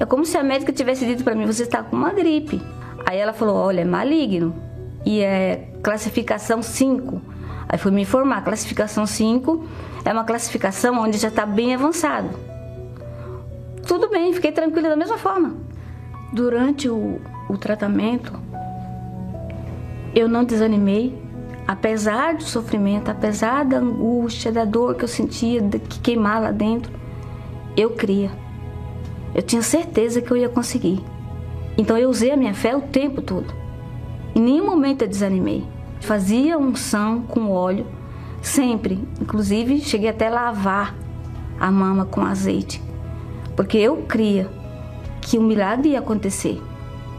[0.00, 2.60] É como se a médica tivesse dito para mim: "Você está com uma gripe".
[3.06, 4.52] Aí ela falou: "Olha, é maligno
[5.06, 7.37] e é classificação 5".
[7.68, 9.64] Aí fui me informar, classificação 5
[10.04, 12.30] é uma classificação onde já está bem avançado.
[13.86, 15.54] Tudo bem, fiquei tranquila da mesma forma.
[16.32, 18.32] Durante o, o tratamento,
[20.14, 21.20] eu não desanimei,
[21.66, 26.50] apesar do sofrimento, apesar da angústia, da dor que eu sentia, de que queimar lá
[26.50, 26.90] dentro,
[27.76, 28.30] eu cria.
[29.34, 31.04] Eu tinha certeza que eu ia conseguir.
[31.76, 33.54] Então eu usei a minha fé o tempo todo.
[34.34, 35.64] Em nenhum momento eu desanimei.
[36.00, 37.86] Fazia unção com óleo,
[38.40, 39.06] sempre.
[39.20, 40.94] Inclusive, cheguei até a lavar
[41.58, 42.82] a mama com azeite,
[43.56, 44.48] porque eu cria
[45.20, 46.62] que o milagre ia acontecer.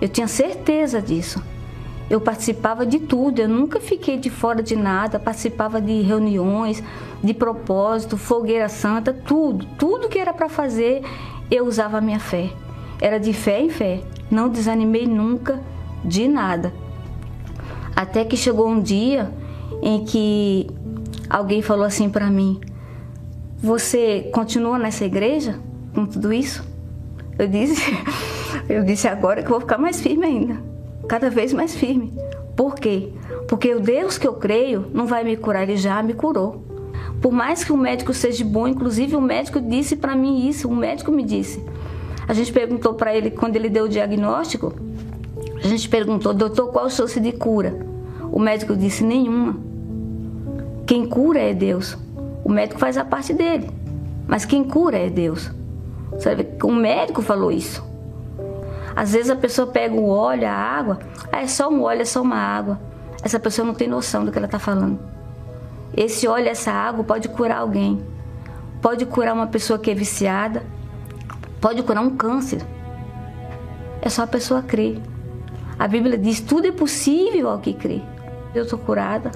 [0.01, 1.43] Eu tinha certeza disso.
[2.09, 6.81] Eu participava de tudo, eu nunca fiquei de fora de nada, participava de reuniões,
[7.23, 11.03] de propósito, fogueira santa, tudo, tudo que era para fazer,
[11.51, 12.49] eu usava a minha fé.
[12.99, 14.01] Era de fé em fé,
[14.31, 15.59] não desanimei nunca
[16.03, 16.73] de nada.
[17.99, 19.29] Até que chegou um dia
[19.81, 20.67] em que
[21.29, 22.57] alguém falou assim para mim:
[23.57, 25.59] Você continua nessa igreja
[25.93, 26.65] com tudo isso?
[27.37, 27.91] Eu disse,
[28.69, 30.63] eu disse agora que vou ficar mais firme ainda,
[31.09, 32.13] cada vez mais firme.
[32.55, 33.11] Por quê?
[33.49, 36.63] Porque o Deus que eu creio não vai me curar, ele já me curou.
[37.21, 40.73] Por mais que o médico seja bom, inclusive o médico disse para mim isso, o
[40.73, 41.61] médico me disse.
[42.25, 44.73] A gente perguntou para ele quando ele deu o diagnóstico,
[45.61, 47.88] a gente perguntou, doutor, qual a chance de cura?
[48.31, 49.57] O médico disse: nenhuma.
[50.85, 51.97] Quem cura é Deus.
[52.43, 53.69] O médico faz a parte dele,
[54.27, 55.51] mas quem cura é Deus.
[56.17, 56.47] Sabe?
[56.63, 57.87] O médico falou isso.
[58.95, 60.99] Às vezes a pessoa pega o óleo, a água,
[61.31, 62.79] ah, é só um óleo, é só uma água.
[63.23, 64.99] Essa pessoa não tem noção do que ela está falando.
[65.95, 68.03] Esse óleo, essa água pode curar alguém.
[68.81, 70.63] Pode curar uma pessoa que é viciada.
[71.61, 72.61] Pode curar um câncer.
[74.01, 74.99] É só a pessoa crer.
[75.77, 78.01] A Bíblia diz: tudo é possível ao que crê.
[78.53, 79.31] Eu sou curada,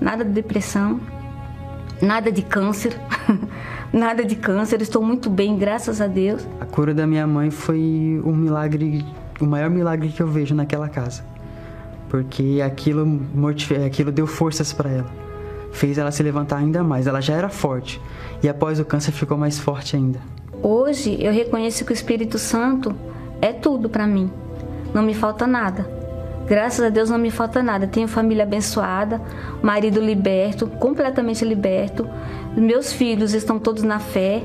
[0.00, 1.00] nada de depressão,
[2.00, 2.96] nada de câncer,
[3.92, 6.46] nada de câncer, estou muito bem, graças a Deus.
[6.60, 9.04] A cura da minha mãe foi um milagre,
[9.40, 11.24] o maior milagre que eu vejo naquela casa.
[12.08, 13.20] Porque aquilo,
[13.84, 15.10] aquilo deu forças para ela.
[15.72, 17.06] Fez ela se levantar ainda mais.
[17.06, 18.00] Ela já era forte.
[18.42, 20.20] E após o câncer ficou mais forte ainda.
[20.62, 22.94] Hoje eu reconheço que o Espírito Santo
[23.40, 24.30] é tudo para mim.
[24.92, 26.01] Não me falta nada.
[26.52, 27.86] Graças a Deus não me falta nada.
[27.86, 29.22] Tenho família abençoada,
[29.62, 32.06] marido liberto, completamente liberto.
[32.54, 34.42] Meus filhos estão todos na fé.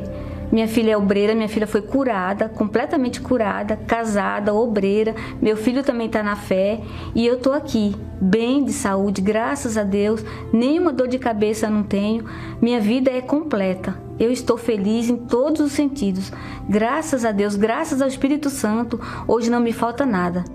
[0.50, 5.14] Minha filha é obreira, minha filha foi curada, completamente curada, casada, obreira.
[5.42, 6.80] Meu filho também está na fé
[7.14, 10.24] e eu estou aqui, bem de saúde, graças a Deus.
[10.54, 12.24] Nenhuma dor de cabeça não tenho.
[12.62, 14.02] Minha vida é completa.
[14.18, 16.32] Eu estou feliz em todos os sentidos.
[16.70, 18.98] Graças a Deus, graças ao Espírito Santo,
[19.28, 20.46] hoje não me falta nada.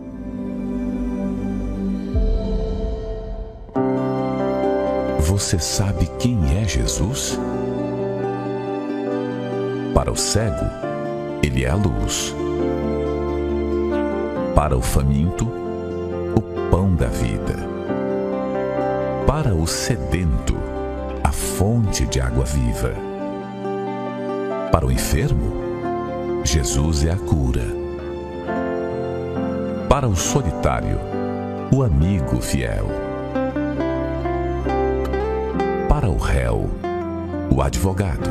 [5.25, 7.39] Você sabe quem é Jesus?
[9.95, 10.67] Para o cego,
[11.43, 12.35] ele é a luz.
[14.53, 17.55] Para o faminto, o pão da vida.
[19.25, 20.57] Para o sedento,
[21.23, 22.93] a fonte de água viva.
[24.73, 27.67] Para o enfermo, Jesus é a cura.
[29.89, 30.99] Para o solitário,
[31.73, 33.12] o amigo fiel
[36.23, 36.71] réu,
[37.51, 38.31] o advogado.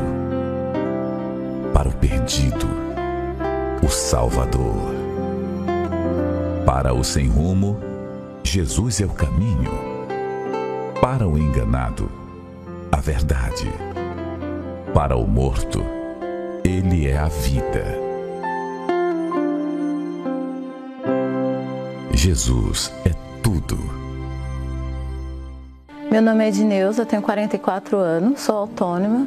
[1.74, 2.68] Para o perdido,
[3.84, 4.96] o Salvador.
[6.66, 7.78] Para o sem rumo,
[8.44, 9.72] Jesus é o caminho.
[11.02, 12.10] Para o enganado,
[12.92, 13.70] a verdade.
[14.94, 15.84] Para o morto,
[16.64, 17.86] ele é a vida.
[22.14, 23.12] Jesus é
[23.42, 24.11] tudo.
[26.12, 29.26] Meu nome é Edneuza, tenho 44 anos, sou autônoma.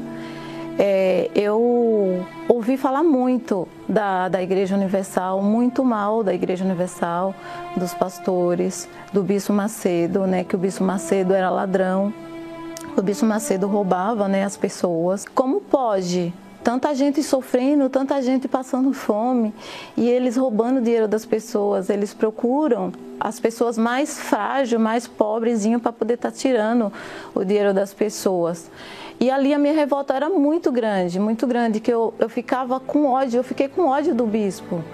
[0.79, 7.35] É, eu ouvi falar muito da, da Igreja Universal, muito mal da Igreja Universal,
[7.75, 12.13] dos pastores, do Bispo Macedo, né, que o Bispo Macedo era ladrão,
[12.95, 15.25] o Bispo Macedo roubava né, as pessoas.
[15.25, 19.55] Como pode tanta gente sofrendo, tanta gente passando fome
[19.97, 21.89] e eles roubando o dinheiro das pessoas.
[21.89, 22.93] Eles procuram
[23.25, 26.93] as pessoas mais frágeis, mais pobrezinhos para poder estar tá tirando
[27.35, 28.71] o dinheiro das pessoas.
[29.19, 33.07] E ali a minha revolta era muito grande, muito grande, que eu, eu ficava com
[33.07, 34.85] ódio, eu fiquei com ódio do bispo.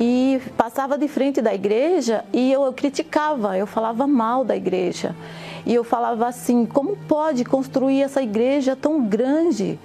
[0.00, 5.14] E passava de frente da igreja e eu, eu criticava, eu falava mal da igreja.
[5.66, 9.78] E eu falava assim: como pode construir essa igreja tão grande?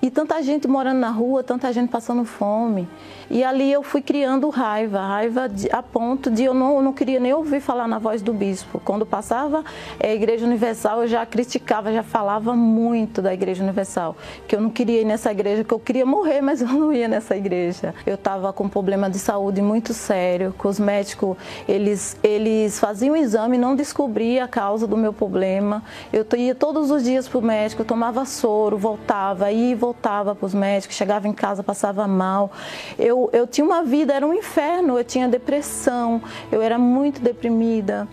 [0.00, 2.88] E tanta gente morando na rua, tanta gente passando fome.
[3.30, 7.18] E ali eu fui criando raiva, raiva de, a ponto de eu não, não queria
[7.18, 8.80] nem ouvir falar na voz do bispo.
[8.84, 9.64] Quando passava
[9.98, 14.16] é, a Igreja Universal, eu já criticava, já falava muito da Igreja Universal.
[14.46, 17.08] Que eu não queria ir nessa igreja, que eu queria morrer, mas eu não ia
[17.08, 17.94] nessa igreja.
[18.06, 21.36] Eu estava com um problema de saúde muito sério, que os médicos,
[21.68, 25.82] eles, eles faziam o exame e não descobriam a causa do meu problema.
[26.12, 30.34] Eu ia todos os dias para o médico, tomava soro, voltava, ia e voltava voltava
[30.34, 32.50] para os médicos, chegava em casa, passava mal.
[32.98, 38.08] Eu, eu tinha uma vida, era um inferno, eu tinha depressão, eu era muito deprimida.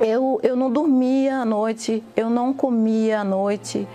[0.00, 3.86] Eu, eu não dormia à noite, eu não comia à noite,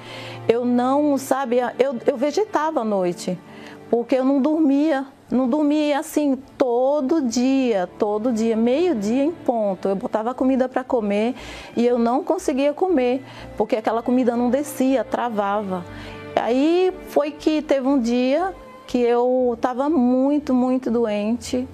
[0.48, 3.38] eu não, sabe, eu, eu vegetava à noite,
[3.90, 9.90] porque eu não dormia, não dormia assim todo dia, todo dia, meio-dia em ponto.
[9.90, 11.36] Eu botava comida para comer
[11.76, 13.22] e eu não conseguia comer,
[13.58, 15.84] porque aquela comida não descia, travava.
[16.36, 18.54] Aí foi que teve um dia
[18.88, 21.68] que eu estava muito, muito doente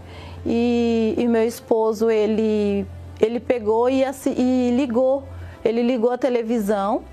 [0.46, 2.86] e, e, meu esposo ele,
[3.22, 4.04] ele pegou e,
[4.36, 5.24] e ligou,
[5.64, 7.04] ele ligou a televisão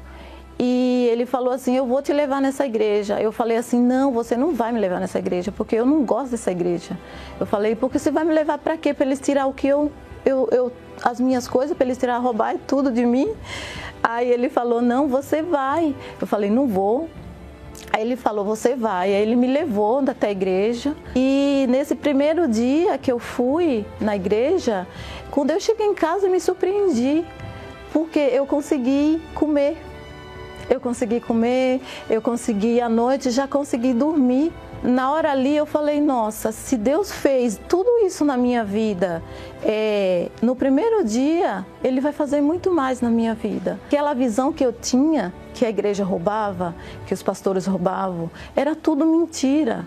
[0.62, 3.18] e ele falou assim: Eu vou te levar nessa igreja.
[3.18, 6.32] Eu falei assim: Não, você não vai me levar nessa igreja, porque eu não gosto
[6.32, 6.98] dessa igreja.
[7.38, 8.92] Eu falei: Porque você vai me levar para quê?
[8.92, 9.90] Para eles tirar o que eu,
[10.22, 10.72] eu, eu
[11.02, 13.32] as minhas coisas, para eles tirar, roubar tudo de mim?
[14.02, 15.94] Aí ele falou: Não, você vai.
[16.20, 17.08] Eu falei: Não vou.
[17.92, 19.14] Aí ele falou: Você vai.
[19.14, 20.94] Aí ele me levou até a igreja.
[21.16, 24.86] E nesse primeiro dia que eu fui na igreja,
[25.30, 27.24] quando eu cheguei em casa, eu me surpreendi,
[27.92, 29.76] porque eu consegui comer.
[30.68, 34.52] Eu consegui comer, eu consegui à noite, já consegui dormir
[34.82, 39.22] na hora ali eu falei, nossa, se Deus fez tudo isso na minha vida,
[39.62, 43.78] é, no primeiro dia, Ele vai fazer muito mais na minha vida.
[43.86, 46.74] Aquela visão que eu tinha, que a igreja roubava,
[47.06, 49.86] que os pastores roubavam, era tudo mentira.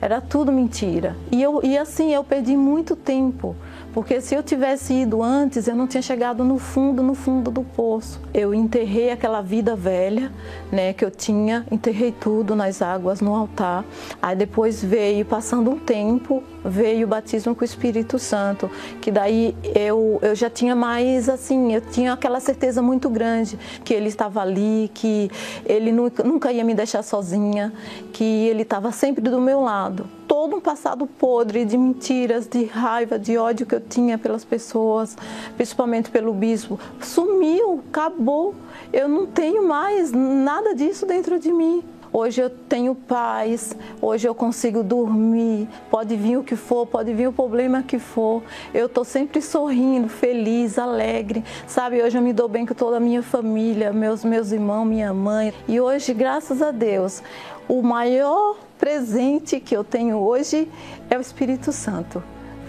[0.00, 1.14] Era tudo mentira.
[1.30, 3.54] E, eu, e assim, eu perdi muito tempo
[3.92, 7.62] Porque se eu tivesse ido antes, eu não tinha chegado no fundo, no fundo do
[7.62, 8.20] poço.
[8.32, 10.30] Eu enterrei aquela vida velha,
[10.70, 13.84] né, que eu tinha, enterrei tudo nas águas no altar.
[14.22, 19.54] Aí depois veio, passando um tempo, veio o batismo com o Espírito Santo, que daí
[19.74, 24.40] eu, eu já tinha mais assim, eu tinha aquela certeza muito grande que ele estava
[24.40, 25.30] ali, que
[25.64, 27.72] ele nunca, nunca ia me deixar sozinha,
[28.12, 30.06] que ele estava sempre do meu lado.
[30.26, 35.16] Todo um passado podre de mentiras, de raiva, de ódio que eu tinha pelas pessoas,
[35.56, 38.54] principalmente pelo bispo, sumiu, acabou.
[38.92, 41.82] Eu não tenho mais nada disso dentro de mim.
[42.12, 47.28] Hoje eu tenho paz, hoje eu consigo dormir, pode vir o que for, pode vir
[47.28, 48.42] o problema que for.
[48.74, 52.02] Eu estou sempre sorrindo, feliz, alegre, sabe?
[52.02, 55.54] Hoje eu me dou bem com toda a minha família, meus, meus irmãos, minha mãe.
[55.68, 57.22] E hoje, graças a Deus,
[57.68, 60.68] o maior presente que eu tenho hoje
[61.08, 62.20] é o Espírito Santo.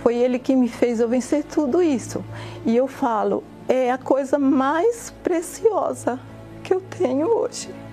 [0.04, 2.24] Foi ele que me fez eu vencer tudo isso.
[2.64, 6.20] E eu falo, é a coisa mais preciosa
[6.64, 7.81] que eu tenho hoje.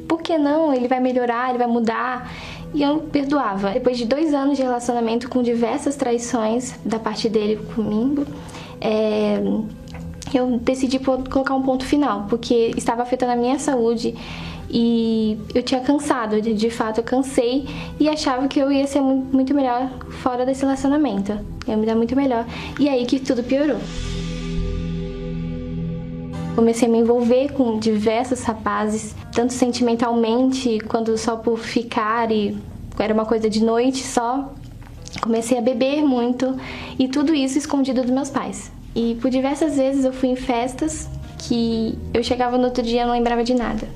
[0.08, 0.74] por que não?
[0.74, 2.32] Ele vai melhorar, ele vai mudar.
[2.74, 3.72] E eu perdoava.
[3.72, 8.26] Depois de dois anos de relacionamento com diversas traições da parte dele comigo,
[8.80, 9.42] é,
[10.34, 14.16] eu decidi colocar um ponto final, porque estava afetando a minha saúde
[14.72, 17.68] e eu tinha cansado, de, de fato eu cansei
[18.00, 19.90] e achava que eu ia ser muito melhor
[20.22, 21.32] fora desse relacionamento.
[21.32, 21.40] Eu
[21.70, 22.46] ia me dar muito melhor.
[22.80, 23.80] E aí que tudo piorou.
[26.56, 32.58] Comecei a me envolver com diversos rapazes, tanto sentimentalmente quanto só por ficar e
[33.00, 34.54] era uma coisa de noite só.
[35.22, 36.56] Comecei a beber muito
[37.00, 38.72] e tudo isso escondido dos meus pais.
[38.96, 43.06] E por diversas vezes eu fui em festas que eu chegava no outro dia e
[43.06, 43.88] não lembrava de nada.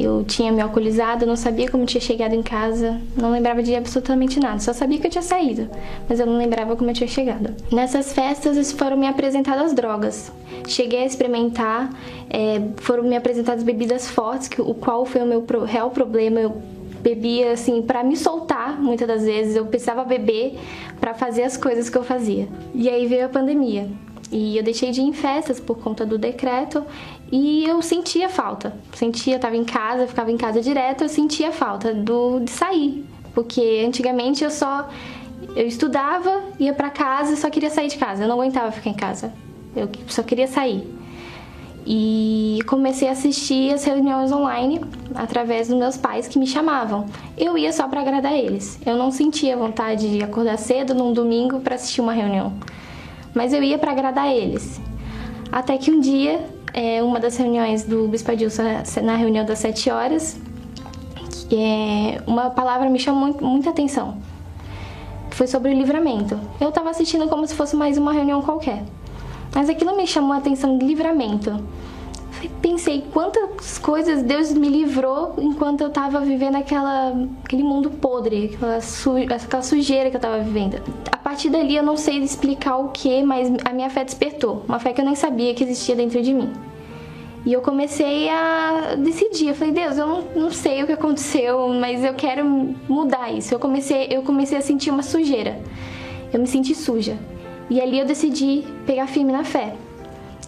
[0.00, 4.38] Eu tinha me alcoolizado, não sabia como tinha chegado em casa, não lembrava de absolutamente
[4.38, 5.68] nada, só sabia que eu tinha saído,
[6.08, 7.52] mas eu não lembrava como eu tinha chegado.
[7.72, 10.30] Nessas festas foram me apresentadas drogas.
[10.68, 11.90] Cheguei a experimentar,
[12.30, 16.38] é, foram me apresentadas bebidas fortes, que, o qual foi o meu real problema.
[16.38, 16.62] Eu
[17.02, 20.58] bebia assim para me soltar, muitas das vezes eu precisava beber
[21.00, 22.46] para fazer as coisas que eu fazia.
[22.72, 23.88] E aí veio a pandemia.
[24.30, 26.84] E eu deixei de ir em festas por conta do decreto
[27.30, 28.74] e eu sentia falta.
[28.94, 33.04] Sentia, eu tava em casa, ficava em casa direto, eu sentia falta do de sair,
[33.34, 34.88] porque antigamente eu só
[35.54, 38.24] eu estudava, ia para casa, só queria sair de casa.
[38.24, 39.32] Eu não aguentava ficar em casa.
[39.74, 40.86] Eu só queria sair.
[41.86, 44.80] E comecei a assistir as reuniões online
[45.14, 47.06] através dos meus pais que me chamavam.
[47.36, 48.78] Eu ia só para agradar eles.
[48.84, 52.52] Eu não sentia vontade de acordar cedo num domingo para assistir uma reunião
[53.38, 54.80] mas eu ia para agradar eles.
[55.52, 56.44] Até que um dia,
[56.78, 58.62] é, uma das reuniões do Bispo Adilson,
[59.02, 60.38] na reunião das sete horas,
[61.50, 64.18] é, uma palavra me chamou muito, muita atenção.
[65.30, 66.38] Foi sobre o livramento.
[66.60, 68.84] Eu estava assistindo como se fosse mais uma reunião qualquer.
[69.52, 71.60] Mas aquilo me chamou a atenção de livramento
[72.62, 77.12] pensei quantas coisas Deus me livrou enquanto eu estava vivendo aquela,
[77.44, 80.80] aquele mundo podre, aquela, su, aquela sujeira que eu estava vivendo.
[81.10, 84.78] A partir dali eu não sei explicar o que, mas a minha fé despertou, uma
[84.78, 86.52] fé que eu nem sabia que existia dentro de mim.
[87.46, 91.68] E eu comecei a decidir, eu falei, Deus, eu não, não sei o que aconteceu,
[91.68, 92.44] mas eu quero
[92.88, 93.54] mudar isso.
[93.54, 95.60] Eu comecei, eu comecei a sentir uma sujeira.
[96.32, 97.16] Eu me senti suja.
[97.70, 99.74] E ali eu decidi pegar firme na fé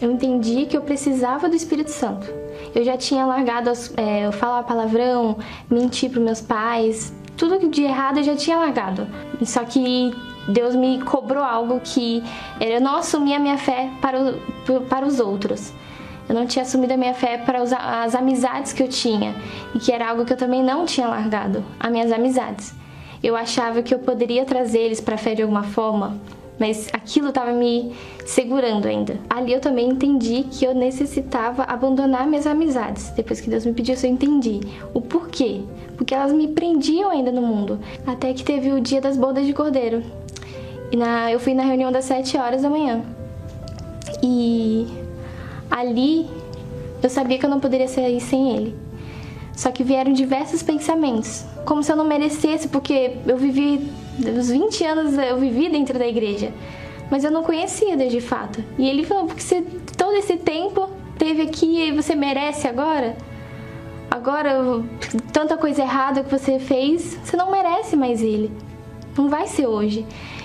[0.01, 2.27] eu entendi que eu precisava do Espírito Santo.
[2.75, 5.37] Eu já tinha largado é, falar palavrão,
[5.69, 9.07] mentir para meus pais, tudo de errado eu já tinha largado.
[9.45, 10.11] Só que
[10.49, 12.23] Deus me cobrou algo que
[12.61, 15.73] eu não assumia a minha fé para, o, para os outros.
[16.31, 19.35] Eu não tinha assumido a minha fé para os, as amizades que eu tinha
[19.75, 22.73] e que era algo que eu também não tinha largado, as minhas amizades.
[23.21, 26.17] Eu achava que eu poderia trazer eles para a fé de alguma forma,
[26.57, 27.93] mas aquilo estava me
[28.25, 29.19] segurando ainda.
[29.29, 33.11] Ali eu também entendi que eu necessitava abandonar minhas amizades.
[33.11, 34.61] Depois que Deus me pediu eu entendi
[34.95, 35.63] o porquê.
[35.97, 37.81] Porque elas me prendiam ainda no mundo.
[38.07, 40.01] Até que teve o dia das bodas de cordeiro.
[40.93, 43.03] E na, eu fui na reunião das 7 horas da manhã.
[44.23, 44.87] E
[45.71, 46.29] ali
[47.03, 48.77] eu sabia que eu não poderia sair sem ele.
[49.55, 53.91] Só que vieram diversos pensamentos, como se eu não merecesse, porque eu vivi
[54.39, 56.53] os 20 anos eu vivi dentro da igreja,
[57.11, 58.63] mas eu não conhecia Deus de fato.
[58.79, 59.63] E ele falou: porque você
[59.97, 63.17] todo esse tempo teve aqui e você merece agora?
[64.11, 64.83] Agora,
[65.33, 68.51] tanta coisa errada que você fez, você não merece mais ele.
[69.17, 70.05] Não vai ser hoje.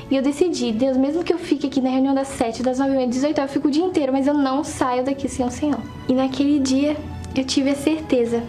[0.09, 3.03] E eu decidi, Deus, mesmo que eu fique aqui na reunião das 7, das 9
[3.03, 5.79] às 18, eu fico o dia inteiro, mas eu não saio daqui sem o Senhor.
[6.07, 6.95] E naquele dia
[7.35, 8.43] eu tive a certeza.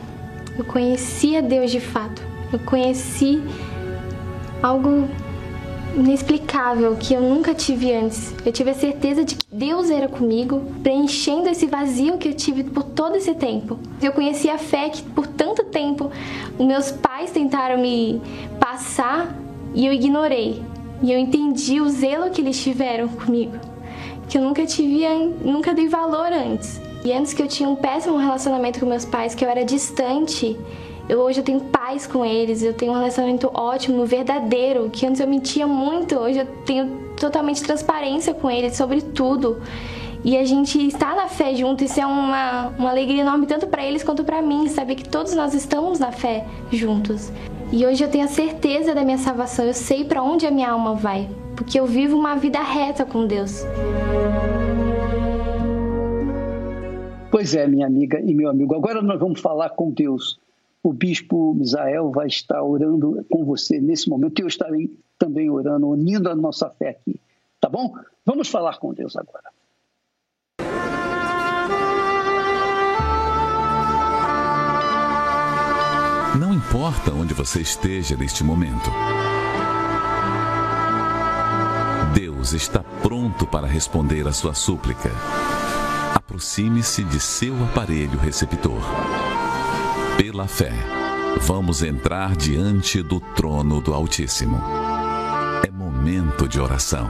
[0.59, 2.23] Eu conhecia Deus de fato.
[2.53, 3.43] Eu conheci
[4.63, 5.09] algo
[5.97, 8.35] inexplicável que eu nunca tive antes.
[8.45, 12.65] Eu tive a certeza de que Deus era comigo, preenchendo esse vazio que eu tive
[12.65, 13.79] por todo esse tempo.
[14.03, 16.11] Eu conheci a fé que por tanto tempo
[16.59, 18.21] meus pais tentaram me
[18.61, 19.35] passar
[19.75, 20.63] e eu ignorei.
[21.03, 23.59] E eu entendi o zelo que eles tiveram comigo,
[24.29, 25.07] que eu nunca tive,
[25.45, 26.81] nunca dei valor antes.
[27.05, 30.57] E antes que eu tinha um péssimo relacionamento com meus pais, que eu era distante,
[31.09, 35.21] eu hoje eu tenho paz com eles, eu tenho um relacionamento ótimo, verdadeiro, que antes
[35.21, 39.63] eu mentia muito, hoje eu tenho totalmente transparência com eles sobre tudo.
[40.25, 43.85] E a gente está na fé junto, isso é uma, uma alegria enorme tanto para
[43.85, 47.31] eles quanto para mim, saber que todos nós estamos na fé juntos.
[47.73, 50.71] E hoje eu tenho a certeza da minha salvação, eu sei para onde a minha
[50.71, 53.65] alma vai, porque eu vivo uma vida reta com Deus.
[57.29, 58.75] Pois é, minha amiga e meu amigo.
[58.75, 60.39] Agora nós vamos falar com Deus.
[60.83, 64.41] O bispo Misael vai estar orando com você nesse momento.
[64.41, 64.89] Eu estarei
[65.19, 67.21] também orando, unindo a nossa fé aqui.
[67.61, 67.93] Tá bom?
[68.25, 69.56] Vamos falar com Deus agora.
[76.77, 78.91] Importa onde você esteja neste momento.
[82.13, 85.11] Deus está pronto para responder a sua súplica
[86.15, 88.83] aproxime-se de seu aparelho receptor.
[90.19, 90.73] Pela fé,
[91.41, 94.61] vamos entrar diante do trono do Altíssimo.
[95.67, 97.09] É momento de oração.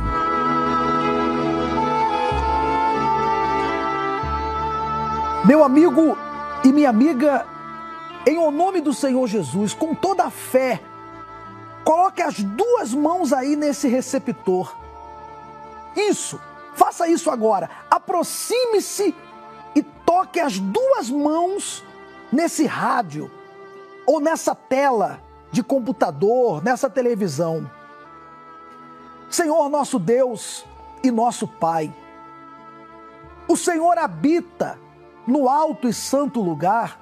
[5.44, 6.16] Meu amigo
[6.62, 7.55] e minha amiga,
[8.26, 10.80] em o nome do Senhor Jesus, com toda a fé,
[11.84, 14.76] coloque as duas mãos aí nesse receptor.
[15.94, 16.38] Isso
[16.76, 17.70] Faça isso agora.
[17.90, 19.14] Aproxime-se
[19.74, 21.82] e toque as duas mãos
[22.30, 23.30] nesse rádio
[24.06, 25.18] ou nessa tela
[25.50, 27.68] de computador, nessa televisão.
[29.30, 30.66] Senhor nosso Deus
[31.02, 31.92] e nosso Pai,
[33.48, 34.78] o Senhor habita
[35.26, 37.00] no alto e santo lugar,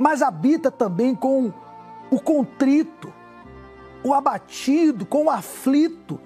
[0.00, 1.52] mas habita também com
[2.10, 3.12] o contrito,
[4.02, 6.18] o abatido, com o aflito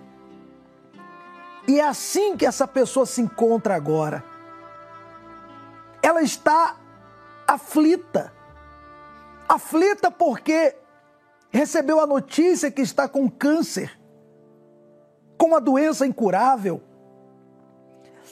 [1.67, 4.23] e é assim que essa pessoa se encontra agora.
[6.03, 6.77] Ela está
[7.47, 8.33] aflita.
[9.49, 10.77] Aflita porque
[11.51, 13.99] recebeu a notícia que está com câncer,
[15.39, 16.83] com uma doença incurável.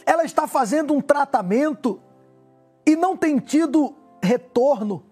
[0.05, 2.01] Ela está fazendo um tratamento
[2.85, 5.05] e não tem tido retorno,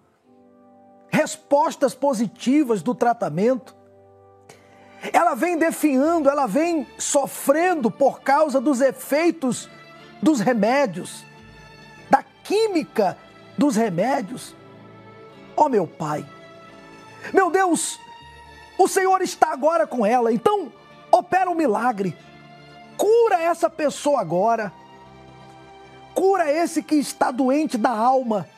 [1.21, 3.77] respostas positivas do tratamento.
[5.13, 9.69] Ela vem definhando, ela vem sofrendo por causa dos efeitos
[10.23, 11.23] dos remédios,
[12.09, 13.19] da química
[13.57, 14.55] dos remédios.
[15.55, 16.25] Ó oh, meu Pai,
[17.35, 17.99] meu Deus,
[18.79, 20.73] o Senhor está agora com ela, então
[21.13, 22.17] opera um milagre,
[22.97, 24.73] cura essa pessoa agora,
[26.15, 28.49] cura esse que está doente da alma,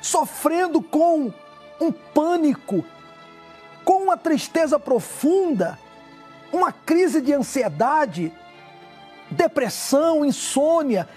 [0.00, 1.32] sofrendo com
[1.80, 2.84] um pânico
[3.84, 5.78] com uma tristeza profunda,
[6.52, 8.32] uma crise de ansiedade,
[9.30, 11.08] depressão, insônia.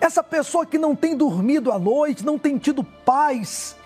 [0.00, 3.76] Essa pessoa que não tem dormido à noite, não tem tido paz.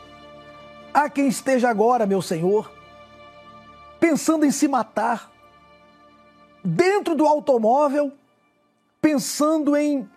[0.93, 2.71] Há quem esteja agora, meu Senhor,
[4.01, 5.31] pensando em se matar,
[6.65, 8.13] dentro do automóvel,
[9.01, 10.09] pensando em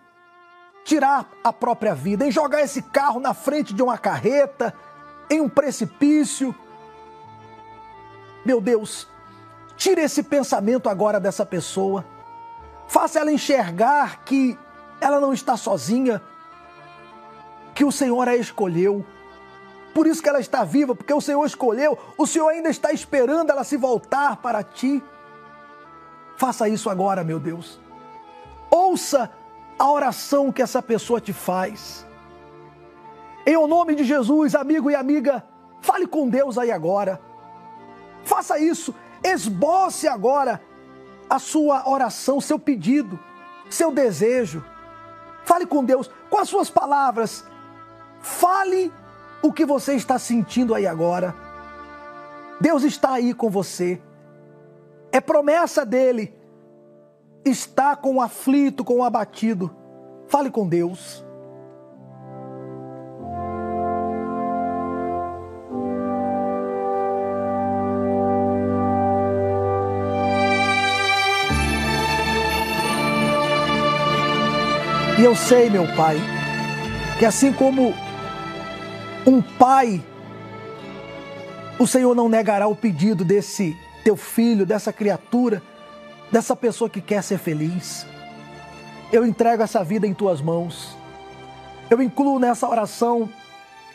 [0.84, 4.72] tirar a própria vida, em jogar esse carro na frente de uma carreta,
[5.28, 6.54] em um precipício
[8.46, 9.08] meu Deus,
[9.76, 12.06] tire esse pensamento agora dessa pessoa.
[12.86, 14.56] Faça ela enxergar que
[15.00, 16.22] ela não está sozinha,
[17.74, 19.04] que o Senhor a escolheu.
[19.92, 23.50] Por isso que ela está viva, porque o Senhor escolheu, o Senhor ainda está esperando
[23.50, 25.02] ela se voltar para ti.
[26.36, 27.80] Faça isso agora, meu Deus.
[28.70, 29.28] Ouça
[29.76, 32.05] a oração que essa pessoa te faz.
[33.46, 35.46] Em o nome de Jesus, amigo e amiga,
[35.80, 37.20] fale com Deus aí agora.
[38.24, 38.92] Faça isso.
[39.22, 40.60] Esboce agora
[41.30, 43.18] a sua oração, seu pedido,
[43.70, 44.64] seu desejo.
[45.44, 47.44] Fale com Deus com as suas palavras.
[48.20, 48.92] Fale
[49.40, 51.32] o que você está sentindo aí agora.
[52.60, 54.02] Deus está aí com você.
[55.12, 56.34] É promessa dele.
[57.44, 59.70] Está com o aflito, com o abatido.
[60.26, 61.25] Fale com Deus.
[75.18, 76.18] E eu sei, meu Pai,
[77.18, 77.94] que assim como
[79.26, 80.04] um pai,
[81.78, 85.62] o Senhor não negará o pedido desse teu filho, dessa criatura,
[86.30, 88.06] dessa pessoa que quer ser feliz.
[89.10, 90.94] Eu entrego essa vida em tuas mãos.
[91.88, 93.28] Eu incluo nessa oração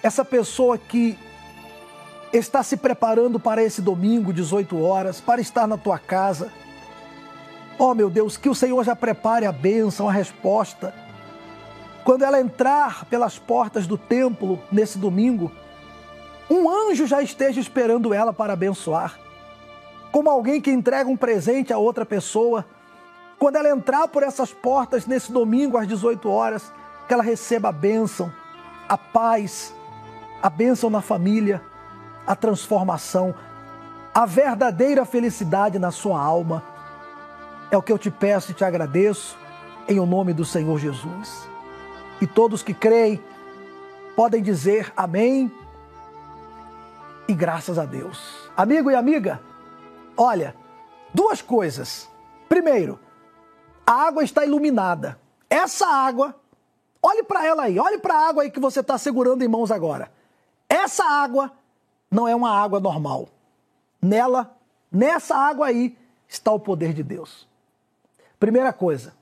[0.02, 1.16] essa pessoa que
[2.34, 6.52] está se preparando para esse domingo, 18 horas, para estar na tua casa.
[7.78, 11.01] Oh, meu Deus, que o Senhor já prepare a bênção, a resposta.
[12.04, 15.52] Quando ela entrar pelas portas do templo nesse domingo,
[16.50, 19.20] um anjo já esteja esperando ela para abençoar.
[20.12, 22.66] Como alguém que entrega um presente a outra pessoa.
[23.40, 26.72] Quando ela entrar por essas portas nesse domingo às 18 horas,
[27.08, 28.32] que ela receba a bênção,
[28.90, 29.74] a paz,
[30.42, 31.62] a bênção na família,
[32.26, 33.34] a transformação,
[34.14, 36.64] a verdadeira felicidade na sua alma.
[37.72, 39.38] É o que eu te peço e te agradeço,
[39.88, 41.51] em o nome do Senhor Jesus.
[42.22, 43.20] E todos que creem
[44.16, 45.52] podem dizer amém
[47.28, 48.50] e graças a Deus.
[48.56, 49.42] Amigo e amiga,
[50.16, 50.56] olha,
[51.12, 52.08] duas coisas.
[52.48, 53.00] Primeiro,
[53.86, 55.20] a água está iluminada.
[55.50, 56.36] Essa água,
[57.02, 59.72] olhe para ela aí, olhe para a água aí que você está segurando em mãos
[59.72, 60.12] agora.
[60.70, 61.52] Essa água
[62.10, 63.30] não é uma água normal.
[64.02, 64.56] Nela,
[64.92, 65.98] nessa água aí,
[66.28, 67.48] está o poder de Deus.
[68.40, 69.14] Primeira coisa.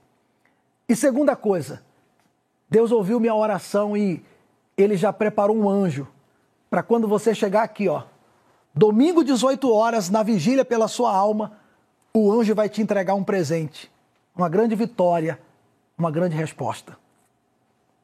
[0.87, 1.83] E segunda coisa,
[2.69, 4.23] Deus ouviu minha oração e
[4.77, 6.07] ele já preparou um anjo
[6.69, 8.03] para quando você chegar aqui, ó.
[8.73, 11.53] Domingo, 18 horas, na vigília pela sua alma,
[12.13, 13.91] o anjo vai te entregar um presente,
[14.35, 15.39] uma grande vitória,
[15.97, 16.97] uma grande resposta.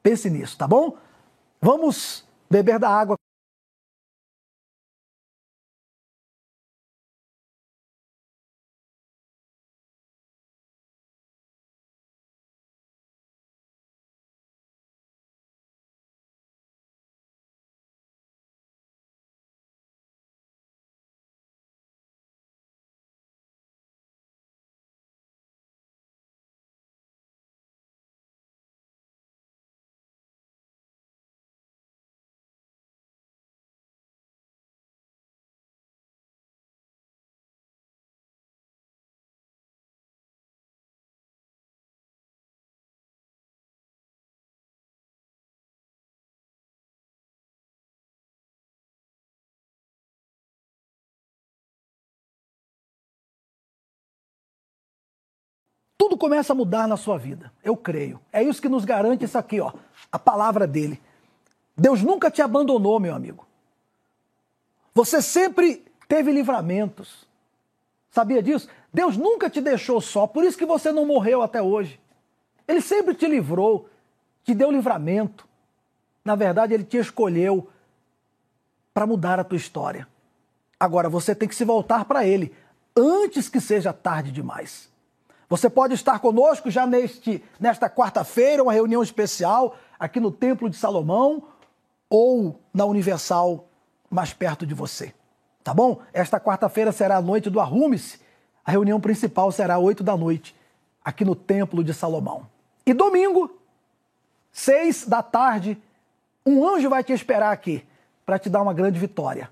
[0.01, 0.97] Pense nisso, tá bom?
[1.61, 3.17] Vamos beber da água.
[56.05, 57.51] Tudo começa a mudar na sua vida.
[57.63, 58.21] Eu creio.
[58.31, 59.73] É isso que nos garante isso aqui, ó,
[60.11, 61.01] a palavra dele.
[61.75, 63.47] Deus nunca te abandonou, meu amigo.
[64.93, 67.27] Você sempre teve livramentos.
[68.11, 68.69] Sabia disso?
[68.93, 71.99] Deus nunca te deixou só, por isso que você não morreu até hoje.
[72.67, 73.89] Ele sempre te livrou,
[74.43, 75.47] te deu livramento.
[76.23, 77.67] Na verdade, ele te escolheu
[78.93, 80.07] para mudar a tua história.
[80.79, 82.53] Agora você tem que se voltar para ele
[82.95, 84.93] antes que seja tarde demais.
[85.47, 90.75] Você pode estar conosco já neste, nesta quarta-feira, uma reunião especial aqui no Templo de
[90.75, 91.43] Salomão
[92.09, 93.67] ou na Universal
[94.09, 95.13] mais perto de você.
[95.63, 96.01] Tá bom?
[96.13, 98.19] Esta quarta-feira será a noite do Arrume-se.
[98.63, 100.55] A reunião principal será às 8 da noite,
[101.03, 102.47] aqui no Templo de Salomão.
[102.85, 103.59] E domingo,
[104.51, 105.77] seis da tarde,
[106.45, 107.85] um anjo vai te esperar aqui
[108.25, 109.49] para te dar uma grande vitória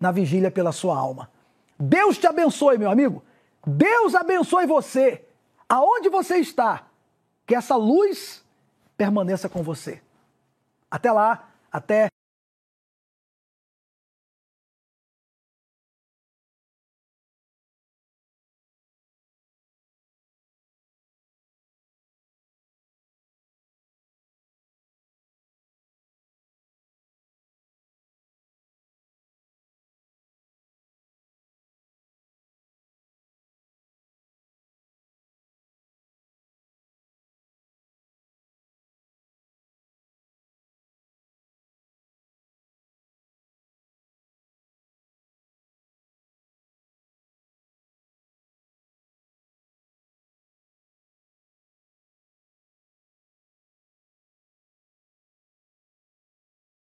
[0.00, 1.30] na vigília pela sua alma.
[1.78, 3.22] Deus te abençoe, meu amigo.
[3.64, 5.27] Deus abençoe você
[5.68, 6.86] aonde você está,
[7.46, 8.44] que essa luz
[8.96, 10.02] permaneça com você.
[10.90, 12.08] Até lá, até